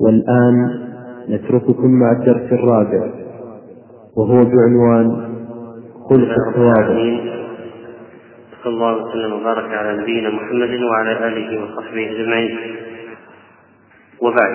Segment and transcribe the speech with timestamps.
[0.00, 0.86] والآن
[1.28, 3.10] نترككم مع الدرس الرابع
[4.16, 5.26] وهو بعنوان
[6.10, 6.96] خلق التواضع
[8.64, 12.58] صلى الله وسلم وبارك على نبينا محمد وعلى آله وصحبه أجمعين.
[14.20, 14.52] وبعد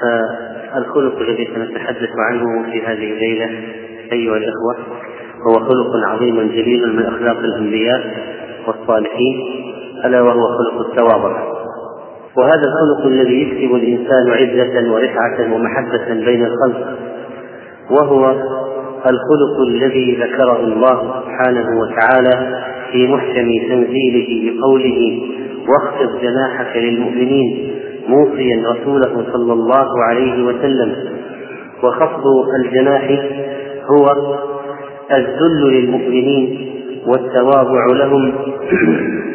[0.00, 3.50] فالخلق الذي سنتحدث عنه في هذه الليلة
[4.12, 4.76] أيها الأخوة
[5.48, 8.00] هو خلق عظيم جليل من أخلاق الأنبياء
[8.66, 9.36] والصالحين
[10.04, 11.57] ألا وهو خلق التواضع.
[12.38, 16.98] وهذا الخلق الذي يكسب الإنسان عزة ورفعة ومحبة بين الخلق
[17.90, 18.30] وهو
[19.10, 25.20] الخلق الذي ذكره الله سبحانه وتعالى في محكم تنزيله بقوله
[25.68, 27.70] واخفض جناحك للمؤمنين
[28.08, 30.94] موصيا رسوله صلى الله عليه وسلم.
[31.82, 32.24] وخفض
[32.64, 33.10] الجناح
[33.90, 34.06] هو
[35.12, 36.70] الذل للمؤمنين
[37.06, 38.32] والتواضع لهم.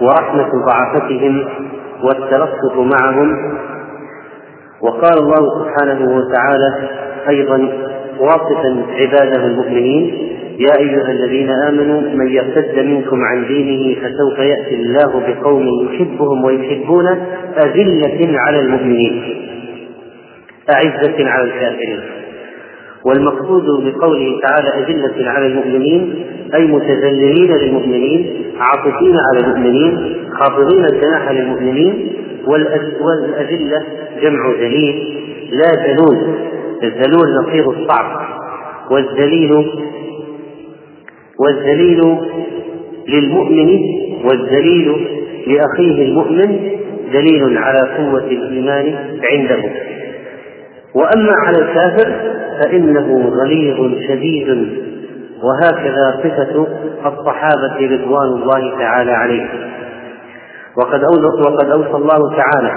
[0.00, 1.44] ورحمة ضعفتهم
[2.02, 3.56] والترفق معهم.
[4.80, 6.88] وقال الله سبحانه وتعالى
[7.28, 7.68] أيضا
[8.18, 15.22] واصفا عباده المؤمنين يا أيها الذين آمنوا من يرتد منكم عن دينه فسوف يأتي الله
[15.26, 17.26] بقوم يحبهم ويحبونه
[17.64, 19.42] أذلة على المؤمنين.
[20.74, 22.00] أعزة على الكافرين.
[23.06, 32.12] والمقصود بقوله تعالى أذلة على المؤمنين أي متذللين للمؤمنين عاطفين على المؤمنين خافضين الجناح للمؤمنين
[32.46, 33.82] والأذلة
[34.22, 36.38] جمع ذليل لا ذلول
[36.82, 38.26] الذلول نصير الصعب
[38.90, 39.52] والذليل
[41.38, 42.18] والذليل
[43.08, 43.80] للمؤمن
[44.24, 45.06] والذليل
[45.46, 46.58] لأخيه المؤمن
[47.12, 48.94] دليل على قوة الإيمان
[49.32, 49.62] عنده.
[50.94, 54.48] وأما على الكافر فإنه غليظ شديد.
[55.42, 56.66] وهكذا صفة
[57.06, 59.48] الصحابة رضوان الله تعالى عليهم.
[60.76, 61.04] وقد
[61.46, 62.70] وقد أوصى الله تعالى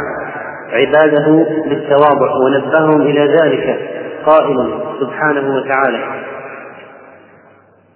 [0.71, 3.79] عباده بالتواضع ونبههم إلى ذلك
[4.25, 5.97] قائلا سبحانه وتعالى.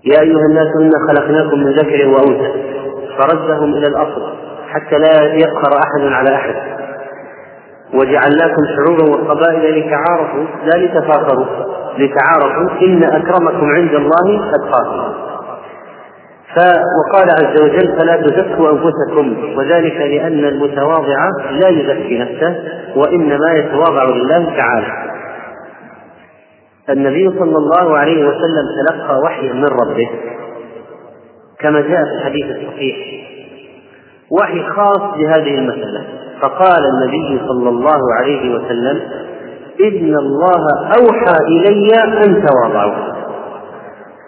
[0.06, 2.52] يا أيها الناس إنا خلقناكم من ذكر وأنثى
[3.18, 4.34] فردهم إلى الأصل
[4.70, 6.56] حتى لا يقهر أحد على أحد.
[7.94, 11.46] وجعلناكم شعوبا وقبائل لتعارفوا لا لتفاخروا
[11.98, 15.14] لتعارفوا إن أكرمكم عند الله أتقاكم
[17.00, 22.56] وقال عز وجل فلا تزكوا أنفسكم وذلك لأن المتواضع لا يزكي نفسه
[22.96, 25.14] وإنما يتواضع لله تعالى.
[26.90, 30.10] النبي صلى الله عليه وسلم تلقى وحيا من ربه
[31.60, 32.98] كما جاء في الحديث الصحيح.
[34.32, 36.23] وحي خاص بهذه المسألة.
[36.44, 39.02] فقال النبي صلى الله عليه وسلم
[39.82, 40.64] إن الله
[41.00, 43.14] أوحى إلي أن تواضعوا.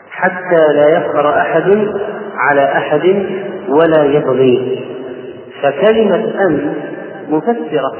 [0.09, 1.87] حتى لا يفخر أحد
[2.37, 3.25] على أحد
[3.69, 4.85] ولا يبغي.
[5.61, 6.73] فكلمة أن
[7.29, 7.93] مفسرة.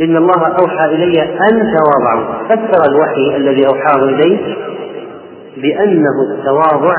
[0.00, 2.44] إن الله أوحى إلي أن تواضعوا.
[2.48, 4.56] فسر الوحي الذي أوحاه إليه
[5.56, 6.94] بأنه التواضع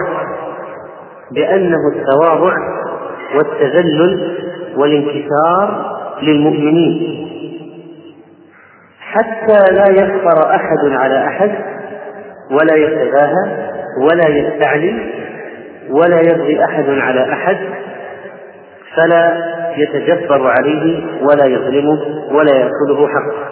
[1.32, 2.54] بأنه التواضع
[3.36, 4.38] والتذلل
[4.78, 7.30] والانكسار للمؤمنين.
[9.00, 11.52] حتى لا يفخر أحد على أحد
[12.52, 13.70] ولا يتباهى
[14.02, 15.10] ولا يستعلي
[15.90, 17.58] ولا يبغي أحد على أحد
[18.96, 19.46] فلا
[19.78, 22.00] يتجبر عليه ولا يظلمه
[22.32, 23.50] ولا يأكله حقه.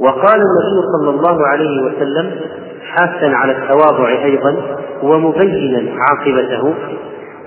[0.00, 2.40] وقال النبي صلى الله عليه وسلم
[2.90, 4.56] حاثا على التواضع أيضا
[5.02, 6.74] ومبينا عاقبته.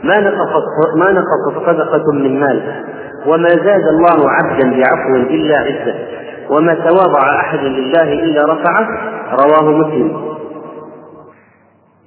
[0.03, 0.63] ما نقصت
[0.97, 2.83] ما نقصت صدقة من مال
[3.27, 5.95] وما زاد الله عبدا بعفو إلا عزة
[6.49, 8.87] وما تواضع أحد لله إلا رفعه
[9.31, 10.33] رواه مسلم.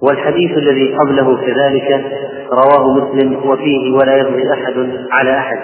[0.02, 2.04] والحديث الذي قبله كذلك
[2.52, 4.74] رواه مسلم وفيه ولا يبغي أحد
[5.12, 5.58] على أحد.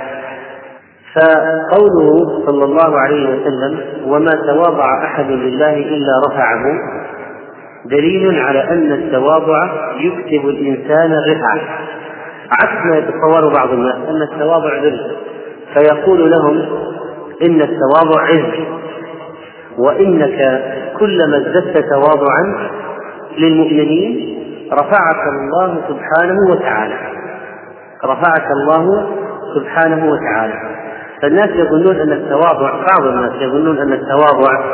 [1.15, 6.65] فقوله صلى الله عليه وسلم وما تواضع أحد لله إلا رفعه
[7.87, 9.71] دليل على أن التواضع
[10.01, 11.61] يكتب الإنسان الرفعه
[12.61, 15.17] عكس ما يتصور بعض الناس أن التواضع ذل
[15.75, 16.59] فيقول لهم
[17.43, 18.65] إن التواضع عز
[19.79, 20.63] وإنك
[20.99, 22.71] كلما ازددت تواضعا
[23.39, 24.39] للمؤمنين
[24.73, 26.95] رفعك الله سبحانه وتعالى.
[28.05, 29.07] رفعك الله
[29.55, 30.55] سبحانه وتعالى.
[31.23, 34.65] فالناس يظنون أن التواضع بعض الناس يظنون أن التواضع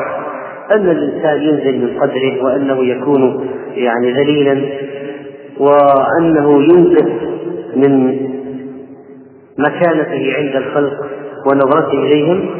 [0.70, 4.64] أن الإنسان ينزل من قدره وأنه يكون يعني ذليلا
[5.58, 7.38] وأنه ينقص
[7.76, 8.20] من
[9.59, 11.06] مكانته عند الخلق
[11.47, 12.50] ونظرته إليهم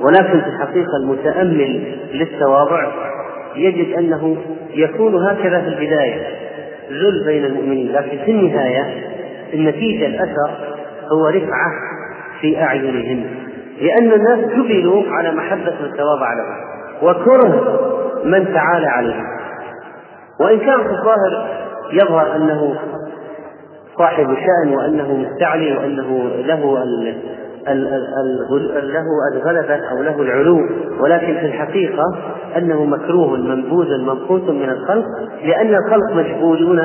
[0.00, 2.92] ولكن في الحقيقة المتأمل للتواضع
[3.56, 4.36] يجد أنه
[4.74, 6.26] يكون هكذا في البداية.
[6.90, 8.84] ذل بين المؤمنين لكن في النهاية
[9.54, 10.50] النتيجة الأثر
[11.12, 11.72] هو رفعة
[12.40, 13.24] في أعينهم
[13.80, 16.56] لأن الناس جبلوا على محبة من تواضع لهم
[17.02, 17.80] وكره
[18.24, 19.26] من تعالى عليهم.
[20.40, 21.48] وإن كان في الظاهر
[21.92, 22.76] يظهر أنه
[23.98, 26.84] صاحب شأن وأنه مستعلي وأنه له
[27.66, 30.60] له الغلبة أو له العلو.
[31.00, 32.04] ولكن في الحقيقة
[32.56, 35.04] أنه مكروه منبوذ منقوص من الخلق
[35.44, 36.76] لأن الخلق مجبولون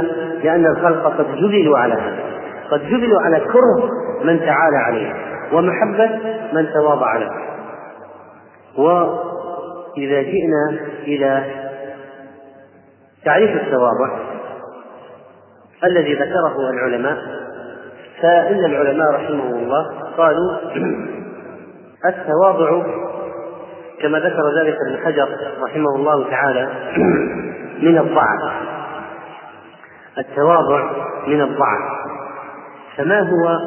[0.44, 2.24] لأن الخلق قد جبلوا على هذا.
[2.72, 3.90] قد جبلوا على كره
[4.24, 5.14] من تعالى عليه
[5.54, 6.10] ومحبة
[6.54, 7.32] من تواضع له.
[8.78, 11.44] وإذا جئنا إلى
[13.26, 14.31] تعريف التواضع
[15.84, 17.18] الذي ذكره العلماء
[18.22, 20.58] فإن العلماء رحمهم الله قالوا
[22.10, 22.84] التواضع
[24.02, 25.28] كما ذكر ذلك ابن حجر
[25.62, 26.70] رحمه الله تعالى
[27.88, 28.54] من الضعف.
[30.18, 30.92] التواضع
[31.28, 32.02] من الضعف.
[32.98, 33.60] فما هو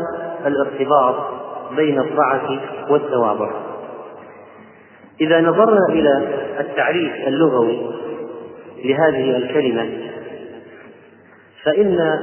[0.46, 1.14] الارتباط
[1.76, 3.50] بين الضعف والتواضع؟
[5.20, 6.28] إذا نظرنا إلى
[6.60, 7.80] التعريف اللغوي
[8.84, 9.88] لهذه الكلمة
[11.64, 12.18] فإن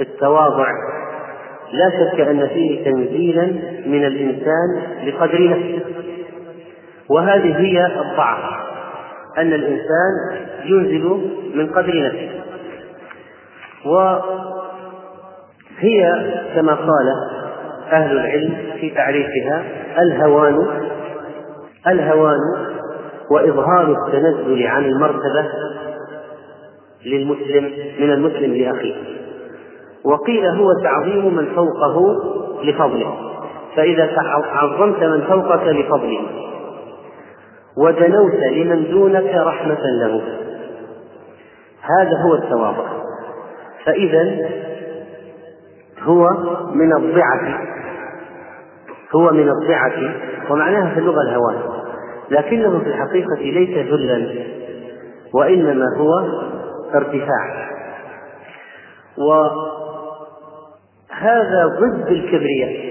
[0.00, 0.66] التواضع
[1.72, 3.46] لا شك أن فيه تنزيلا
[3.86, 5.80] من الإنسان بقدر نفسه.
[7.10, 8.44] وهذه هي الضعف
[9.38, 10.12] أن الإنسان
[10.64, 12.30] ينزل من قدر نفسه.
[13.84, 14.22] وهي
[16.54, 17.12] كما قال
[17.92, 19.62] أهل العلم في تعريفها
[19.98, 20.66] الهوان
[21.86, 22.38] الهوان
[23.30, 25.46] وإظهار التنزل عن المرتبة
[27.06, 28.94] للمسلم من المسلم لأخيه.
[30.04, 32.16] وقيل هو تعظيم من فوقه
[32.64, 33.16] لفضله.
[33.76, 34.10] فإذا
[34.52, 36.20] عظمت من فوقك لفضله.
[37.78, 40.20] ودنوت لمن دونك رحمة له.
[41.82, 42.86] هذا هو التواضع.
[43.84, 44.48] فإذا
[46.02, 46.28] هو
[46.74, 47.60] من الضعة
[49.16, 50.14] هو من الضعة
[50.50, 51.56] ومعناها في اللغة الهوان
[52.30, 54.28] لكنه في الحقيقة ليس ذلا
[55.34, 56.10] وإنما هو
[56.94, 57.70] ارتفاع.
[61.18, 62.86] وهذا ضد الكبرياء.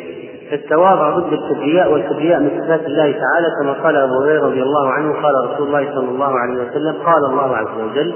[0.53, 5.13] التواضع ضد الكبرياء والكبرياء من صفات الله تعالى كما قال أبو هريرة رضي الله عنه
[5.13, 8.15] قال رسول الله صلى الله عليه وسلم قال الله عز وجل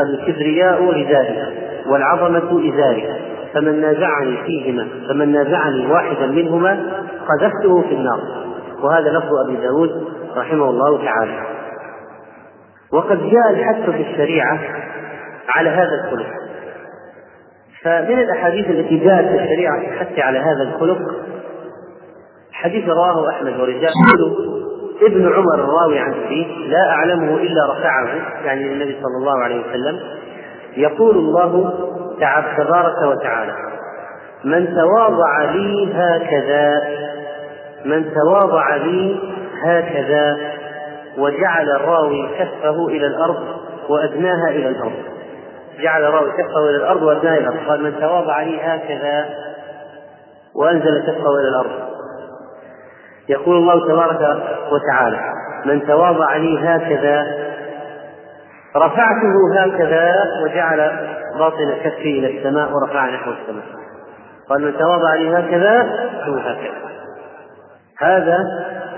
[0.00, 1.42] الكبرياء ردائي
[1.86, 3.08] والعظمة إزاري
[3.54, 8.20] فمن نازعني فيهما فمن نازعني واحدا منهما قذفته في النار.
[8.82, 10.04] وهذا لفظ أبي داود
[10.36, 11.55] رحمه الله تعالى.
[12.92, 14.58] وقد جاء الحث في الشريعة
[15.48, 16.26] على هذا الخلق.
[17.82, 20.98] فمن الأحاديث التي جاءت في الشريعة في الحث على هذا الخلق
[22.52, 23.92] حديث رواه أحمد ورجال
[25.02, 28.08] ابن عمر الراوي عن أبيه لا أعلمه إلا رفعه
[28.44, 30.00] يعني النبي صلى الله عليه وسلم
[30.76, 31.74] يقول الله
[32.56, 33.52] تبارك وتعالى
[34.44, 36.82] من تواضع لي هكذا
[37.84, 39.20] من تواضع لي
[39.64, 40.55] هكذا
[41.18, 43.44] وجعل الراوي كفه إلى الأرض
[43.88, 44.92] وأدناها إلى الأرض.
[45.80, 47.68] جعل الراوي كفه إلى الأرض وأدناها إلى الأرض.
[47.68, 49.28] قال من تواضع لي هكذا
[50.54, 51.86] وأنزل كفه إلى الأرض.
[53.28, 54.38] يقول الله تبارك
[54.72, 55.20] وتعالى
[55.64, 57.26] من تواضع لي هكذا
[58.76, 60.14] رفعته هكذا
[60.44, 63.64] وجعل باطن كفي إلى السماء ورفع نحو السماء.
[64.48, 65.82] قال من تواضع لي هكذا
[66.24, 66.86] هو هكذا.
[67.98, 68.38] هذا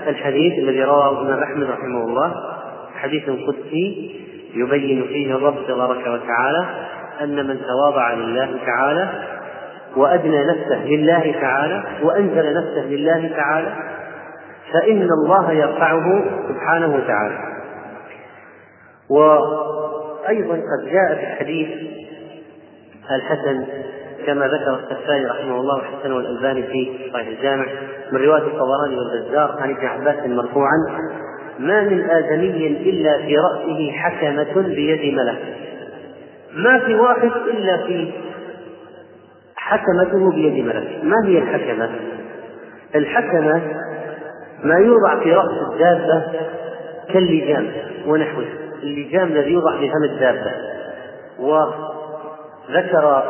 [0.07, 2.33] الحديث الذي رواه ابن أحمد رحمه الله
[2.95, 4.15] حديث قدسي
[4.53, 6.65] يبين فيه الرب تبارك وتعالى
[7.21, 9.09] أن من تواضع لله تعالى
[9.95, 13.73] وأدنى نفسه لله تعالى وأنزل نفسه لله تعالى
[14.73, 17.37] فإن الله يرفعه سبحانه وتعالى.
[19.09, 21.69] وأيضا قد جاء في الحديث
[23.15, 23.65] الحسن
[24.29, 27.65] كما ذكر السفاري رحمه الله وحسنه الألباني في صحيح الجامع
[28.11, 31.03] من رواية الطبراني والبزار عن ابن عباس مرفوعا
[31.59, 35.39] ما من آدمي إلا في رأسه حكمة بيد ملك.
[36.53, 38.11] ما في واحد إلا في
[39.55, 40.99] حكمته بيد ملك.
[41.03, 41.89] ما هي الحكمة؟
[42.95, 43.61] الحكمة
[44.63, 46.23] ما يوضع في رأس الدابة
[47.13, 47.67] كاللجام
[48.07, 48.45] ونحوه.
[48.83, 50.51] اللجام الذي يوضع في فم الدابة.
[51.39, 53.23] وذكر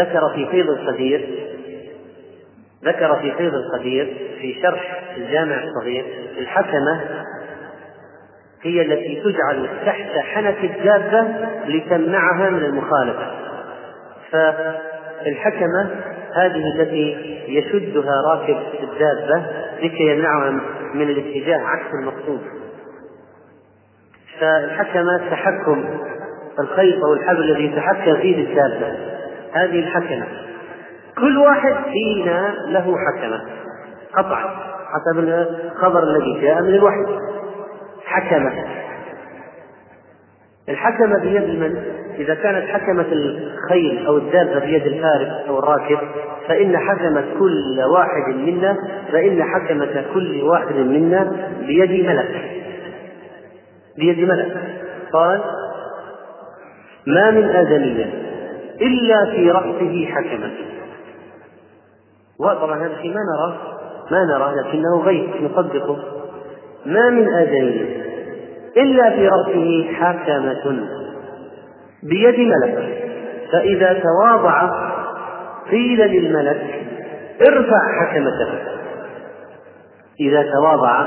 [0.00, 1.28] ذكر في فيض القدير
[2.84, 6.04] ذكر في فيض القدير في شرح الجامع الصغير
[6.38, 7.00] الحكمة
[8.62, 11.28] هي التي تجعل تحت حنك الدابة
[11.66, 13.30] لتمنعها من المخالفة.
[14.30, 15.90] فالحكمة
[16.34, 17.16] هذه التي
[17.48, 19.46] يشدها راكب الدابة
[19.82, 20.50] لكي يمنعها
[20.94, 22.40] من الاتجاه عكس المقصود.
[24.40, 25.84] فالحكمة تحكم
[26.60, 28.96] الخيط أو الحبل الذي يتحكم فيه الدابة
[29.52, 30.26] هذه الحكمة.
[31.18, 33.40] كل واحد فينا له حكمة.
[34.16, 34.50] قطعا
[34.92, 37.18] حسب الخبر الذي جاء من الوحي.
[38.04, 38.64] حكمة.
[40.68, 41.82] الحكمة بيد من؟
[42.18, 45.98] إذا كانت حكمة الخيل أو الدابة بيد الفارس أو الراكب
[46.48, 48.76] فإن حكمة كل واحد منا
[49.12, 52.60] فإن حكمة كل واحد منا بيد ملك.
[53.98, 54.56] بيد ملك.
[55.12, 55.40] قال
[57.06, 58.31] ما من آدمية
[58.80, 60.50] إلا في رأسه حكمة.
[62.40, 63.56] وطبعا هذا الشيء ما نراه؟
[64.10, 65.98] ما نراه لكنه غيب نصدقه
[66.86, 68.02] ما من آدمية
[68.76, 70.88] إلا في رأسه حكمة.
[72.02, 73.02] بيد ملك
[73.52, 74.70] فإذا تواضع
[75.70, 76.82] قيل للملك
[77.40, 78.48] ارفع حكمته
[80.20, 81.00] إذا تواضع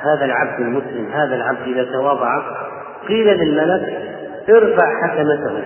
[0.00, 2.42] هذا العبد المسلم هذا العبد إذا تواضع
[3.08, 4.10] قيل للملك
[4.48, 5.62] ارفع حكمته.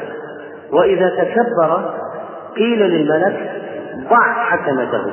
[0.73, 1.94] وإذا تكبر
[2.56, 3.50] قيل للملك
[4.11, 5.12] ضع حكمته.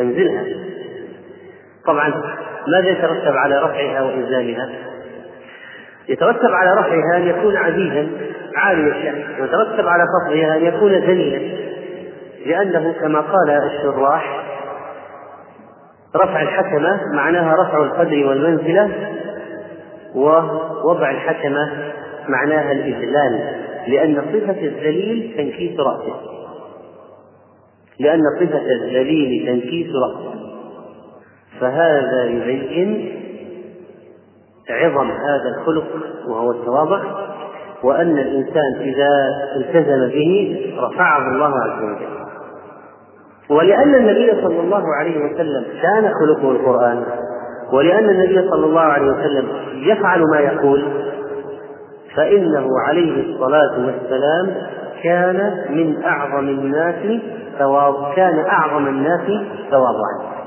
[0.00, 0.44] انزلها.
[1.86, 2.12] طبعا
[2.68, 4.68] ماذا يترتب على رفعها وإنزالها؟
[6.08, 8.08] يترتب على رفعها أن يكون عزيزا
[8.56, 9.42] عالي الشأن.
[9.42, 11.60] ويترتب على خفضها أن يكون ذليلا.
[12.46, 14.40] لأنه كما قال الشراح
[16.16, 18.90] رفع الحكمة معناها رفع القدر والمنزلة
[20.14, 21.92] ووضع الحكمة
[22.30, 26.20] معناها الإذلال لأن صفة الذليل تنكيس رأسه.
[28.00, 30.34] لأن صفة الذليل تنكيس رأسه.
[31.60, 33.20] فهذا يبين
[34.70, 35.86] عظم هذا الخلق
[36.28, 37.02] وهو التواضع
[37.82, 42.20] وأن الإنسان إذا التزم به رفعه الله عز وجل.
[43.50, 47.04] ولأن النبي صلى الله عليه وسلم كان خلقه القرآن
[47.72, 50.84] ولأن النبي صلى الله عليه وسلم يفعل ما يقول
[52.16, 54.54] فإنه عليه الصلاة والسلام
[55.02, 57.20] كان من أعظم الناس
[58.16, 59.26] كان أعظم الناس
[59.70, 60.40] تواضعا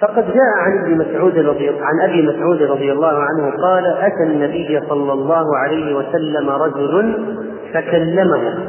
[0.00, 4.80] فقد جاء عن ابن مسعود رضي عن أبي مسعود رضي الله عنه قال أتى النبي
[4.88, 7.24] صلى الله عليه وسلم رجل
[7.74, 8.68] فكلمه.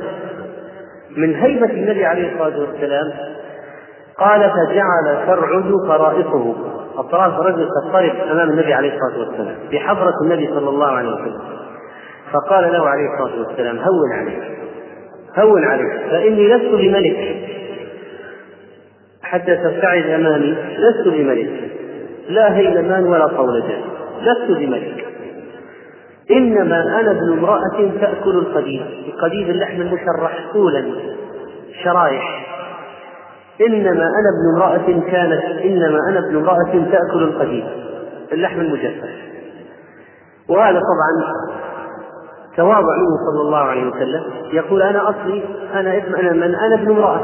[1.18, 3.12] من هيبة النبي عليه الصلاة والسلام
[4.18, 6.56] قال فجعل ترعد فرائصه.
[6.98, 11.42] اطراف رجل تضطرب أمام النبي عليه الصلاة والسلام في حضرة النبي صلى الله عليه وسلم.
[12.32, 14.44] فقال له عليه الصلاة والسلام هون عليك
[15.38, 17.38] هون عليك فإني لست بملك.
[19.22, 21.72] حتى تبتعد أمامي لست بملك.
[22.30, 23.82] لا هيلمان ولا قولتان
[24.22, 25.06] لست بملك.
[26.32, 30.86] إنما أنا ابن امرأة تأكل القديد القديد اللحم المشرح طولا
[31.84, 32.45] شرايح.
[33.62, 37.66] إنما أنا ابن امرأة كانت إنما أنا ابن امرأة تأكل القديد
[38.32, 39.10] اللحم المجفف.
[40.50, 41.34] وهذا طبعا
[42.58, 44.24] تواضع منه صلى الله عليه وسلم.
[44.54, 45.44] يقول أنا أصلي
[45.74, 47.22] أنا ابن أنا من أنا ابن امرأة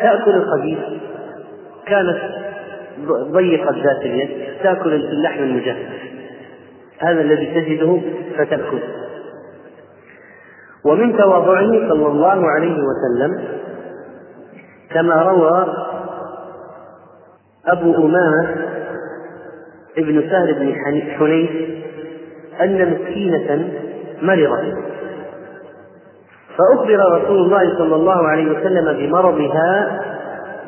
[0.00, 0.78] تأكل القديم.
[1.86, 2.18] كانت
[3.32, 4.30] ضيقة ذات اليد
[4.62, 5.88] تأكل اللحم المجفف.
[6.98, 8.00] هذا الذي تجده
[8.38, 8.78] فتأكل.
[10.84, 13.44] ومن تواضعه صلى الله عليه وسلم
[14.94, 15.66] كما روى
[17.66, 18.56] أبو أمامة
[19.98, 21.50] ابن سهل بن حنيف
[22.60, 23.68] أن مسكينة
[24.22, 24.76] مرضت.
[26.58, 30.00] فأخبر رسول الله صلى الله عليه وسلم بمرضها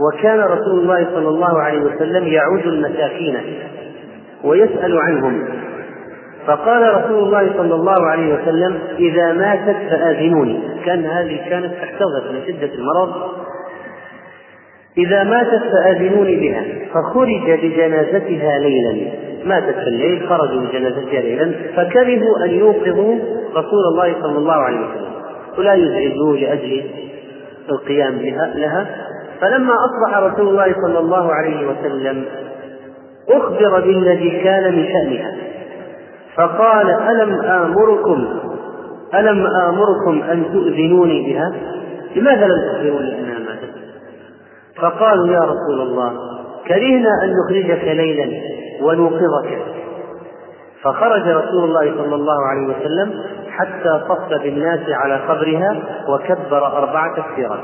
[0.00, 3.38] وكان رسول الله صلى الله عليه وسلم يعود المساكين
[4.45, 5.49] ويسأل عنهم.
[6.47, 10.61] فقال رسول الله صلى الله عليه وسلم إذا ماتت فآذنوني.
[10.85, 13.14] كان هذه كانت احتضت من شدة المرض.
[14.99, 19.12] إذا ماتت فآذنوني بها فخرج بجنازتها ليلا.
[19.45, 23.17] ماتت في الليل خرجوا بجنازتها ليلا فكرهوا أن يوقظوا
[23.57, 25.07] رسول الله صلى الله عليه وسلم.
[25.59, 26.85] ولا يزعجوه لأجل
[27.71, 28.87] القيام بها لها.
[29.41, 32.25] فلما أصبح رسول الله صلى الله عليه وسلم
[33.31, 35.37] أخبر بالذي كان من شأنها.
[36.37, 38.29] فقال ألم آمركم؟
[39.15, 41.53] ألم آمركم أن تؤذنوني بها؟
[42.17, 43.86] لماذا لم تخبروني أنها ماتت؟
[44.83, 46.12] فقالوا يا رسول الله
[46.68, 48.40] كرهنا أن نخرجك ليلا
[48.83, 49.59] ونوقظك.
[50.83, 57.61] فخرج رسول الله صلى الله عليه وسلم حتى صف بالناس على قبرها وكبر أربع تكبيرات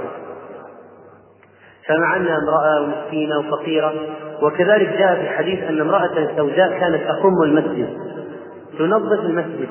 [1.88, 3.92] فمع أنها امرأة مسكينة وفقيرة
[4.42, 7.88] وكذلك جاء في الحديث أن امرأة سوداء كانت تقم المسجد.
[8.78, 9.68] تنظف المسجد.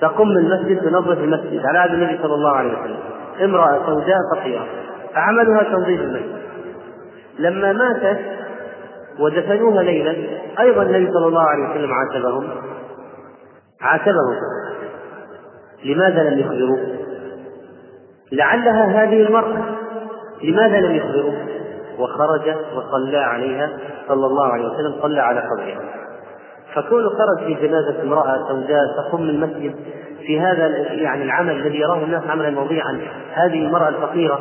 [0.00, 1.66] تقم المسجد تنظف المسجد.
[1.66, 2.98] على عهد النبي صلى الله عليه وسلم.
[3.44, 4.66] امرأة سوداء فقيرة.
[5.16, 6.36] فعملها تنظيف المسجد
[7.38, 8.18] لما ماتت
[9.18, 10.16] ودفنوها ليلا
[10.60, 12.48] أيضا النبي صلى الله عليه وسلم عاتبهم.
[13.80, 14.36] عاتبهم.
[15.84, 16.78] لماذا لم يخبروا؟
[18.32, 19.64] لعلها هذه المرأة.
[20.42, 21.32] لماذا لم يخبروا؟
[21.98, 23.70] وخرج وصلى عليها
[24.08, 25.80] صلى الله عليه وسلم صلى على قبرها
[26.74, 29.74] فكونه خرج في جنازة امرأة سوداء تقوم من المسجد
[30.26, 33.00] في هذا يعني العمل الذي يراه الناس عملا موضيعا
[33.32, 34.40] هذه المرأة الفقيرة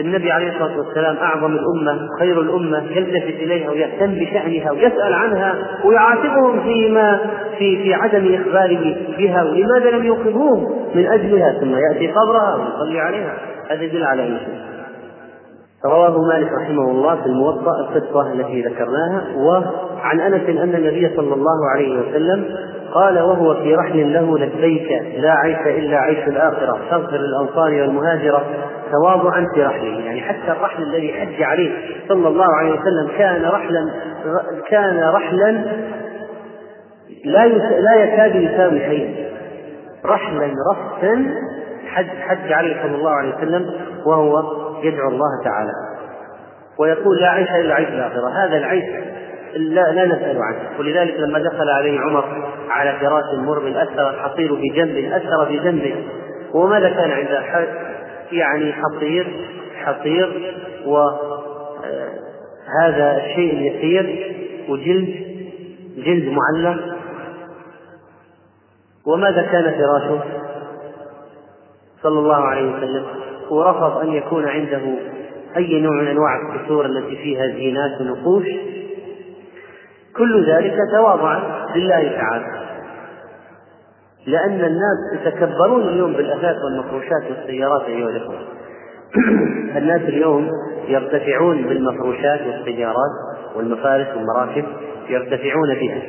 [0.00, 5.54] النبي عليه الصلاة والسلام أعظم الأمة خير الأمة يلتفت إليها ويهتم بشأنها ويسأل عنها
[5.84, 7.20] ويعاتبهم فيما
[7.58, 13.34] في في عدم اخباره بها ولماذا لم يوقظوه من أجلها ثم يأتي قبرها ويصلي عليها.
[13.70, 14.36] هذا يدل على اي
[15.84, 21.70] رواه مالك رحمه الله في الموطأ القصة التي ذكرناها وعن أنس أن النبي صلى الله
[21.74, 22.56] عليه وسلم
[22.94, 28.44] قال وهو في رحل له لبيك لا عيش إلا عيش الآخرة تغفر للأنصار والمهاجرة
[28.92, 30.04] تواضعا في رحله.
[30.04, 31.70] يعني حتى الرحل الذي حج عليه
[32.08, 33.90] صلى الله عليه وسلم كان رحلا
[34.68, 35.50] كان رحلا
[37.24, 37.46] لا
[37.80, 39.30] لا يكاد يساوي شيئا
[40.04, 41.26] رحلا رفثا
[41.86, 43.70] حج حج عليه صلى الله عليه وسلم
[44.06, 45.72] وهو يدعو الله تعالى
[46.78, 48.28] ويقول لا عيش إلا عيش الآخرة.
[48.28, 48.84] هذا العيش
[49.56, 50.78] لا, لا نسأل عنه.
[50.78, 56.04] ولذلك لما دخل عليه عمر على فراش مرمل أثر الحصير في جنبه أثر في جنبه.
[56.54, 57.68] وماذا كان عنده
[58.32, 59.46] يعني حصير
[59.84, 60.54] حصير
[60.86, 61.16] وهذا
[63.16, 64.36] الشيء اليسير
[64.68, 65.30] وجلد
[65.96, 66.96] جلد معلق
[69.06, 70.20] وماذا كان فراشه؟
[72.02, 73.04] صلى الله عليه وسلم.
[73.50, 74.80] ورفض أن يكون عنده
[75.56, 78.46] أي نوع من أنواع الكسور التي فيها زينات ونقوش.
[80.16, 82.60] كل ذلك تواضعا لله تعالى.
[84.26, 88.38] لأن الناس يتكبرون اليوم بالأثاث والمفروشات والسيارات أيها الإخوة.
[89.78, 90.48] الناس اليوم
[90.88, 93.12] يرتفعون بالمفروشات والسيارات
[93.56, 94.64] والمفارس والمراكب
[95.08, 96.02] يرتفعون بها.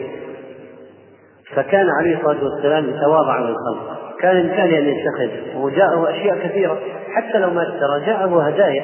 [1.56, 6.80] فكان عليه الصلاة والسلام يتواضع للخلق كان الإنسان أن يتخذ وجاءه أشياء كثيرة
[7.16, 8.84] حتى لو ما اشترى جاءه هدايا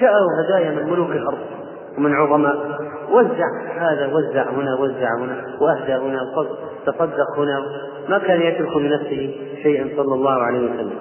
[0.00, 1.38] جاءه هدايا من ملوك الأرض
[1.98, 2.56] ومن عظماء
[3.10, 3.46] وزع
[3.78, 6.20] هذا وزع هنا وزع هنا وأهدى هنا
[6.86, 7.62] تصدق هنا
[8.08, 10.94] ما كان يترك لنفسه شيئا صلى الله عليه وسلم.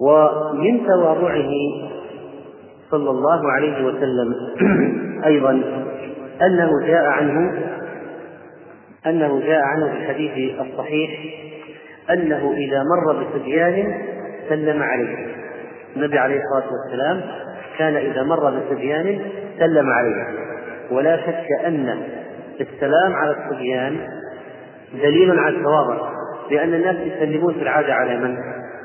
[0.00, 1.50] ومن تواضعه
[2.90, 4.34] صلى الله عليه وسلم
[5.26, 5.50] أيضا
[6.42, 7.62] أنه جاء عنه
[9.06, 11.10] أنه جاء عنه في الحديث الصحيح
[12.10, 14.02] أنه إذا مر بصبيان
[14.48, 15.26] سلم عليه
[15.96, 17.20] النبي عليه الصلاة والسلام
[17.78, 19.20] كان إذا مر بصبيان
[19.58, 20.24] سلم عليه
[20.90, 22.02] ولا شك أن
[22.60, 23.96] السلام على الصبيان
[25.02, 25.96] دليل على التواضع
[26.50, 28.36] لأن الناس يسلمون في العادة على من؟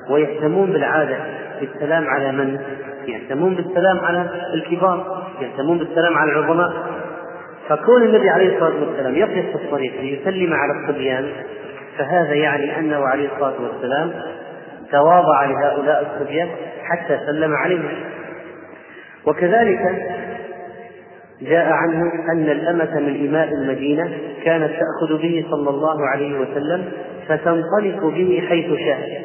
[0.09, 1.17] ويهتمون بالعادة
[1.61, 2.59] بالسلام على من؟
[3.07, 6.73] يهتمون بالسلام على الكبار يهتمون بالسلام على العظماء
[7.69, 11.31] فكون النبي عليه الصلاة والسلام يقف في الطريق ليسلم على الصبيان
[12.01, 14.13] فهذا يعني أنه عليه الصلاة والسلام
[14.91, 16.49] تواضع لهؤلاء الصبيان
[16.83, 17.89] حتى سلم عليهم.
[19.27, 19.79] وكذلك
[21.41, 26.91] جاء عنه أن الأمة من إماء المدينة كانت تأخذ به صلى الله عليه وسلم
[27.27, 29.23] فتنطلق به حيث شاءت.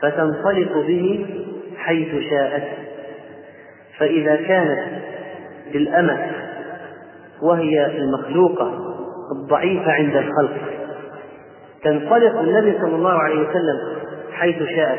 [0.00, 1.26] فتنطلق به
[1.78, 2.64] حيث شاءت.
[3.98, 4.80] فإذا كانت
[5.74, 6.30] للأمة
[7.42, 8.72] وهي المخلوقة
[9.32, 10.79] الضعيفة عند الخلق
[11.84, 13.78] تنطلق النبي صلى الله عليه وسلم
[14.32, 14.98] حيث شاءت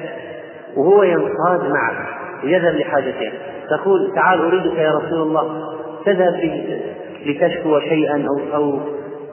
[0.78, 2.08] وهو ينصاد معه
[2.44, 3.32] ويذهب لحاجتها
[3.70, 5.68] تقول تعال أريدك يا رسول الله.
[6.06, 6.62] تذهب
[7.26, 8.80] لتشكو شيئا أو أو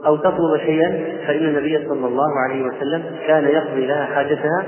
[0.07, 0.91] أو تطلب شيئا
[1.27, 4.65] فإن النبي صلى الله عليه وسلم كان يقضي لها حاجتها.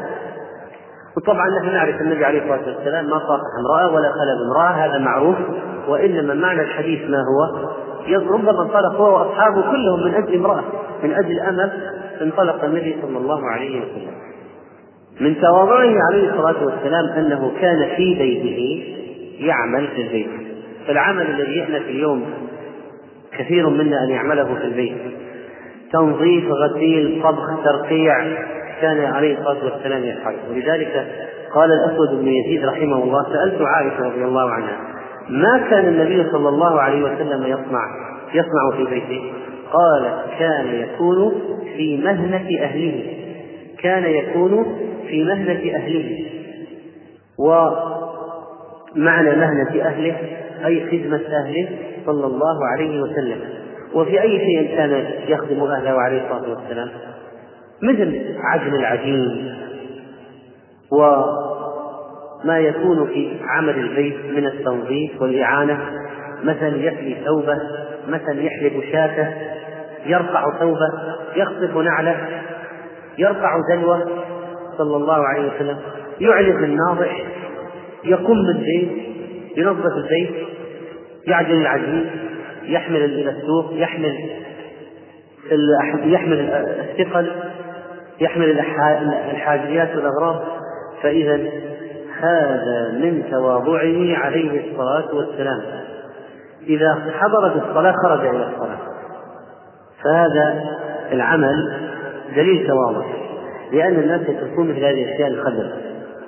[1.16, 5.36] وطبعا نحن نعرف النبي عليه الصلاة والسلام ما صافح امرأة ولا خلى امرأة هذا معروف.
[5.88, 7.68] وإنما معنى الحديث ما هو؟
[8.32, 10.64] ربما انطلق هو وأصحابه كلهم من أجل امرأة
[11.02, 14.14] من أجل امل انطلق النبي صلى الله عليه وسلم
[15.20, 18.84] من تواضعه عليه الصلاة والسلام أنه كان في بيته
[19.46, 20.30] يعمل في البيت.
[20.86, 22.24] فالعمل الذي يحدث اليوم
[23.38, 24.96] كثير منا أن يعمله في البيت.
[25.92, 28.14] تنظيف غسيل طبخ ترقيع
[28.80, 30.34] كان عليه الصلاة والسلام يفعل.
[30.50, 31.06] ولذلك
[31.54, 34.76] قال الأسود بن يزيد رحمه الله سألت عائشة رضي الله عنها
[35.28, 37.82] ما كان النبي صلى الله عليه وسلم يصنع
[38.34, 39.32] يصنع في بيته؟
[39.72, 41.32] قال كان يكون
[41.76, 43.02] في مهنة أهله.
[43.78, 44.76] كان يكون
[45.08, 46.26] في مهنة أهله.
[47.38, 47.70] و
[48.96, 50.16] معنى مهنة أهله
[50.66, 51.68] أي خدمة أهله
[52.06, 53.38] صلى الله عليه وسلم.
[53.94, 56.88] وفي أي شيء كان يخدم أهله عليه الصلاة والسلام؟
[57.82, 59.54] مثل عجن العجين
[60.92, 65.78] وما يكون في عمل البيت من التنظيف والإعانة.
[66.44, 67.58] مثلا يحلي ثوبه
[68.08, 69.49] مثلا يحلب شاته.
[70.06, 70.92] يرفع ثوبه
[71.36, 72.16] يخطف نعله
[73.18, 74.08] يرفع دلوه
[74.78, 75.78] صلى الله عليه وسلم.
[76.20, 77.22] يعلم الناضح
[78.04, 78.90] يقوم بالبيت
[79.56, 80.48] ينظف البيت
[81.26, 82.10] يعجن العجين
[82.62, 84.30] يحمل إلى السوق يحمل
[86.04, 87.32] يحمل الثقل
[88.20, 88.50] يحمل
[89.30, 90.42] الحاجيات والأغراض.
[91.02, 91.40] فإذا
[92.20, 95.62] هذا من تواضعه عليه الصلاة والسلام.
[96.66, 98.89] إذا حضرت الصلاة خرج إلى الصلاة.
[100.04, 100.64] فهذا
[101.12, 101.80] العمل
[102.36, 103.06] دليل تواضع
[103.72, 105.72] لأن الناس يتركون مثل هذه الأشياء الخدر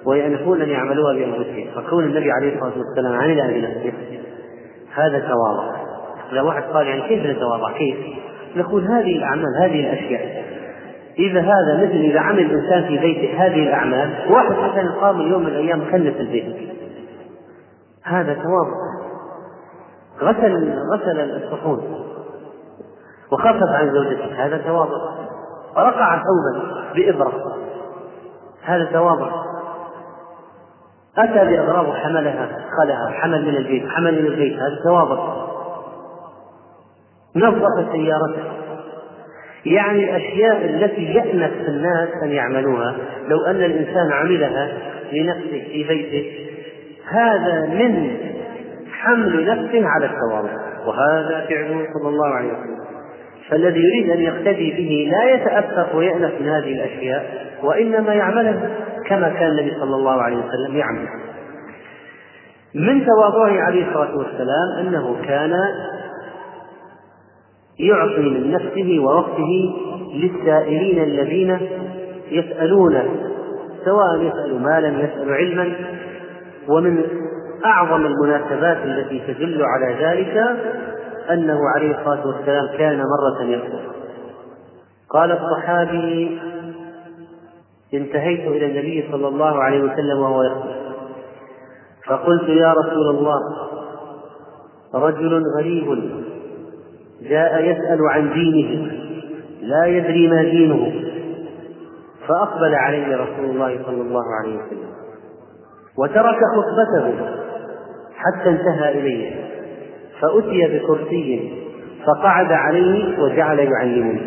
[0.05, 3.93] ويأنفون أن يعملوها بأنفسهم فكون النبي عليه الصلاة والسلام عملها بنفسه
[4.95, 5.77] هذا تواضع.
[6.33, 7.97] إذا واحد قال يعني كيف نتواضع؟ كيف؟
[8.57, 10.45] نقول هذه الأعمال هذه الأشياء.
[11.19, 15.49] إذا هذا مثل إذا عمل الإنسان في بيته هذه الأعمال واحد مثلا قام يوم من
[15.49, 16.45] الأيام كنس البيت.
[18.05, 18.77] هذا تواضع.
[20.23, 22.02] غسل غسل الصحون.
[23.33, 24.45] وخفف عن زوجته.
[24.45, 24.97] هذا تواضع
[25.77, 27.57] رقع ثوبا بإبرة.
[28.63, 29.31] هذا تواضع
[31.19, 33.11] أتى بأغراض وحملها خلها.
[33.11, 33.89] حمل من البيت.
[33.89, 34.59] حمل من البيت.
[34.59, 35.47] هذا تواضع
[37.37, 38.43] نظف سيارته.
[39.67, 42.95] يعني الأشياء التي يأنف الناس أن يعملوها
[43.29, 44.73] لو أن الإنسان عملها
[45.13, 46.49] لنفسه في بيته
[47.09, 48.17] هذا من
[48.93, 50.53] حمل نفسه على التواضع.
[50.87, 52.72] وهذا فعله صلى الله عليه وسلم.
[53.51, 58.71] فالذي يريد أن يقتدي به لا يتأثر ويأنف من هذه الأشياء وإنما يعملها
[59.09, 61.09] كما كان النبي صلى الله عليه وسلم يعمل.
[62.75, 65.53] من تواضعه عليه الصلاة والسلام أنه كان
[67.79, 69.75] يعطي من نفسه ووقته
[70.15, 71.59] للسائلين الذين
[72.31, 73.05] يسألونه
[73.85, 75.75] سواء يسأل مالا يسأل علما.
[76.69, 77.05] ومن
[77.65, 80.57] أعظم المناسبات التي تدل على ذلك
[81.31, 83.93] أنه عليه الصلاة والسلام كان مرة يخطب
[85.11, 86.41] قال الصحابي
[87.95, 90.83] انتهيت إلى النبي صلى الله عليه وسلم وهو يخطب
[92.07, 93.41] فقلت يا رسول الله
[94.95, 96.13] رجل غريب
[97.23, 98.93] جاء يسأل عن دينه
[99.63, 100.93] لا يدري ما دينه
[102.29, 104.93] فأقبل علي رسول الله صلى الله عليه وسلم
[105.99, 107.27] وترك خطبته
[108.15, 109.52] حتى انتهى إليه.
[110.23, 111.53] فأتي بكرسي
[112.07, 114.21] فقعد عليه وجعل يعلمني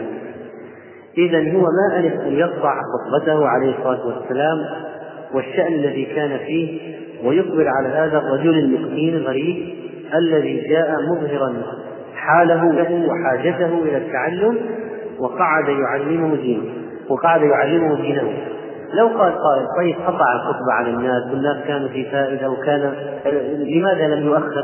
[1.17, 4.57] إذا هو ما ألف أن يقطع خطبته عليه الصلاة والسلام
[5.33, 9.75] والشأن الذي كان فيه ويقبل على هذا الرجل المسكين الغريب
[10.15, 11.53] الذي جاء مظهرا
[12.15, 14.57] حاله له وحاجته إلى التعلم
[15.19, 16.63] وقعد يعلمه دينه
[17.09, 18.33] وقعد يعلمه دينه
[18.93, 22.93] لو قال قائل طيب قطع الخطبة على الناس والناس كانوا في فائدة وكان
[23.59, 24.63] لماذا لم يؤخر؟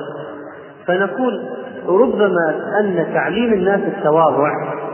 [0.92, 1.50] فنقول
[1.88, 4.50] ربما أن تعليم الناس التواضع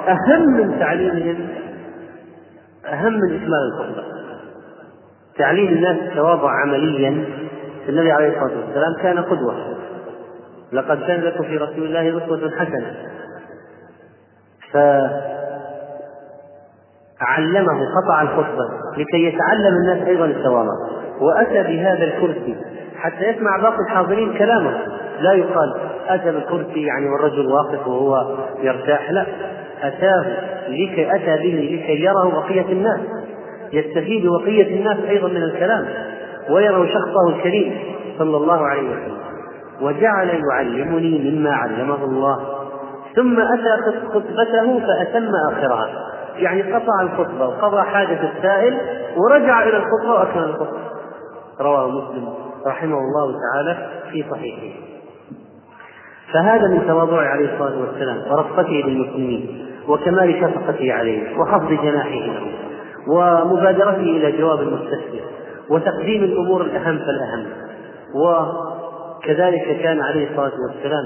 [0.08, 1.48] أهم من تعليمهم
[2.86, 4.04] أهم من إكمال الخطبة.
[5.38, 7.26] تعليم الناس التواضع عمليا
[7.90, 9.56] النبي عليه الصلاة والسلام كان قدوة.
[10.72, 12.96] لقد كان لكم في رسول الله أسوة حسنة.
[17.20, 18.66] فعلمه قطع الخطبة
[18.98, 20.74] لكي يتعلم الناس أيضا التواضع.
[21.22, 22.56] وأتى بهذا الكرسي
[23.00, 24.78] حتى يسمع باقي الحاضرين كلامه.
[25.20, 25.76] لا يقال
[26.08, 29.26] أتى بالكرسي يعني والرجل واقف وهو يرتاح لا.
[29.82, 30.26] أتاه
[30.68, 33.00] لكي أتى به لكي يره بقية الناس.
[33.74, 35.88] يستفيد بقية الناس أيضا من الكلام
[36.50, 37.80] ويروا شخصه الكريم
[38.20, 39.18] صلى الله عليه وسلم.
[39.82, 42.40] وجعل يعلمني مما علمه الله.
[43.16, 45.90] ثم أتى خطبته فأتم آخرها.
[46.36, 48.78] يعني قطع الخطبة وقضى حاجة السائل
[49.18, 50.78] ورجع إلى الخطبة وأكمل الخطبة.
[51.62, 52.47] رواه مسلم.
[52.68, 54.80] رحمه الله تعالى في صحيحه.
[56.34, 62.52] فهذا من تواضعه عليه الصلاة والسلام ورفقته للمسلمين وكمال شفقته عليهم وخفض جناحه لهم
[63.08, 65.22] ومبادرته إلى جواب المستسلم
[65.70, 67.46] وتقديم الأمور الأهم فالأهم.
[68.16, 71.04] وكذلك كان عليه الصلاة والسلام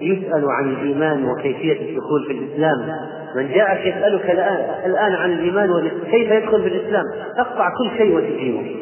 [0.00, 2.96] يسأل عن الإيمان وكيفية الدخول في الإسلام.
[3.36, 7.04] من جاءك يسألك الآن الآن عن الإيمان وكيف يدخل في الإسلام
[7.38, 8.76] أقطع كل شيء وتجيبه.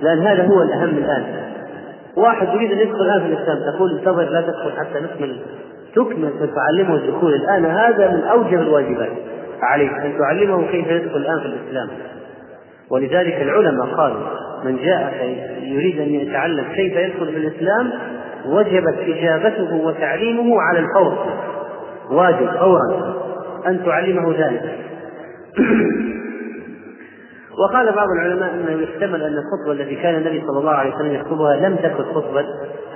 [0.00, 1.53] لأن هذا هو الأهم الآن.
[2.16, 3.58] واحد يريد أن يدخل الآن في الإسلام.
[3.72, 5.36] تقول انتظر لا تدخل حتى نكمل
[5.94, 7.64] تكمل تعلمه الدخول الآن.
[7.64, 9.12] هذا من أوجب الواجبات
[9.62, 11.88] عليك أن تعلمه كيف يدخل الآن في الإسلام.
[12.90, 14.20] ولذلك العلماء قالوا
[14.64, 17.90] من جاء يريد أن يتعلم كيف يدخل في الإسلام
[18.46, 21.18] وجبت إجابته وتعليمه على الفور.
[22.10, 23.14] واجب فورا
[23.66, 24.78] أن تعلمه ذلك.
[27.58, 31.56] وقال بعض العلماء إنه يحتمل أن الخطبة التي كان النبي صلى الله عليه وسلم يخطبها
[31.56, 32.46] لم تكن خطبة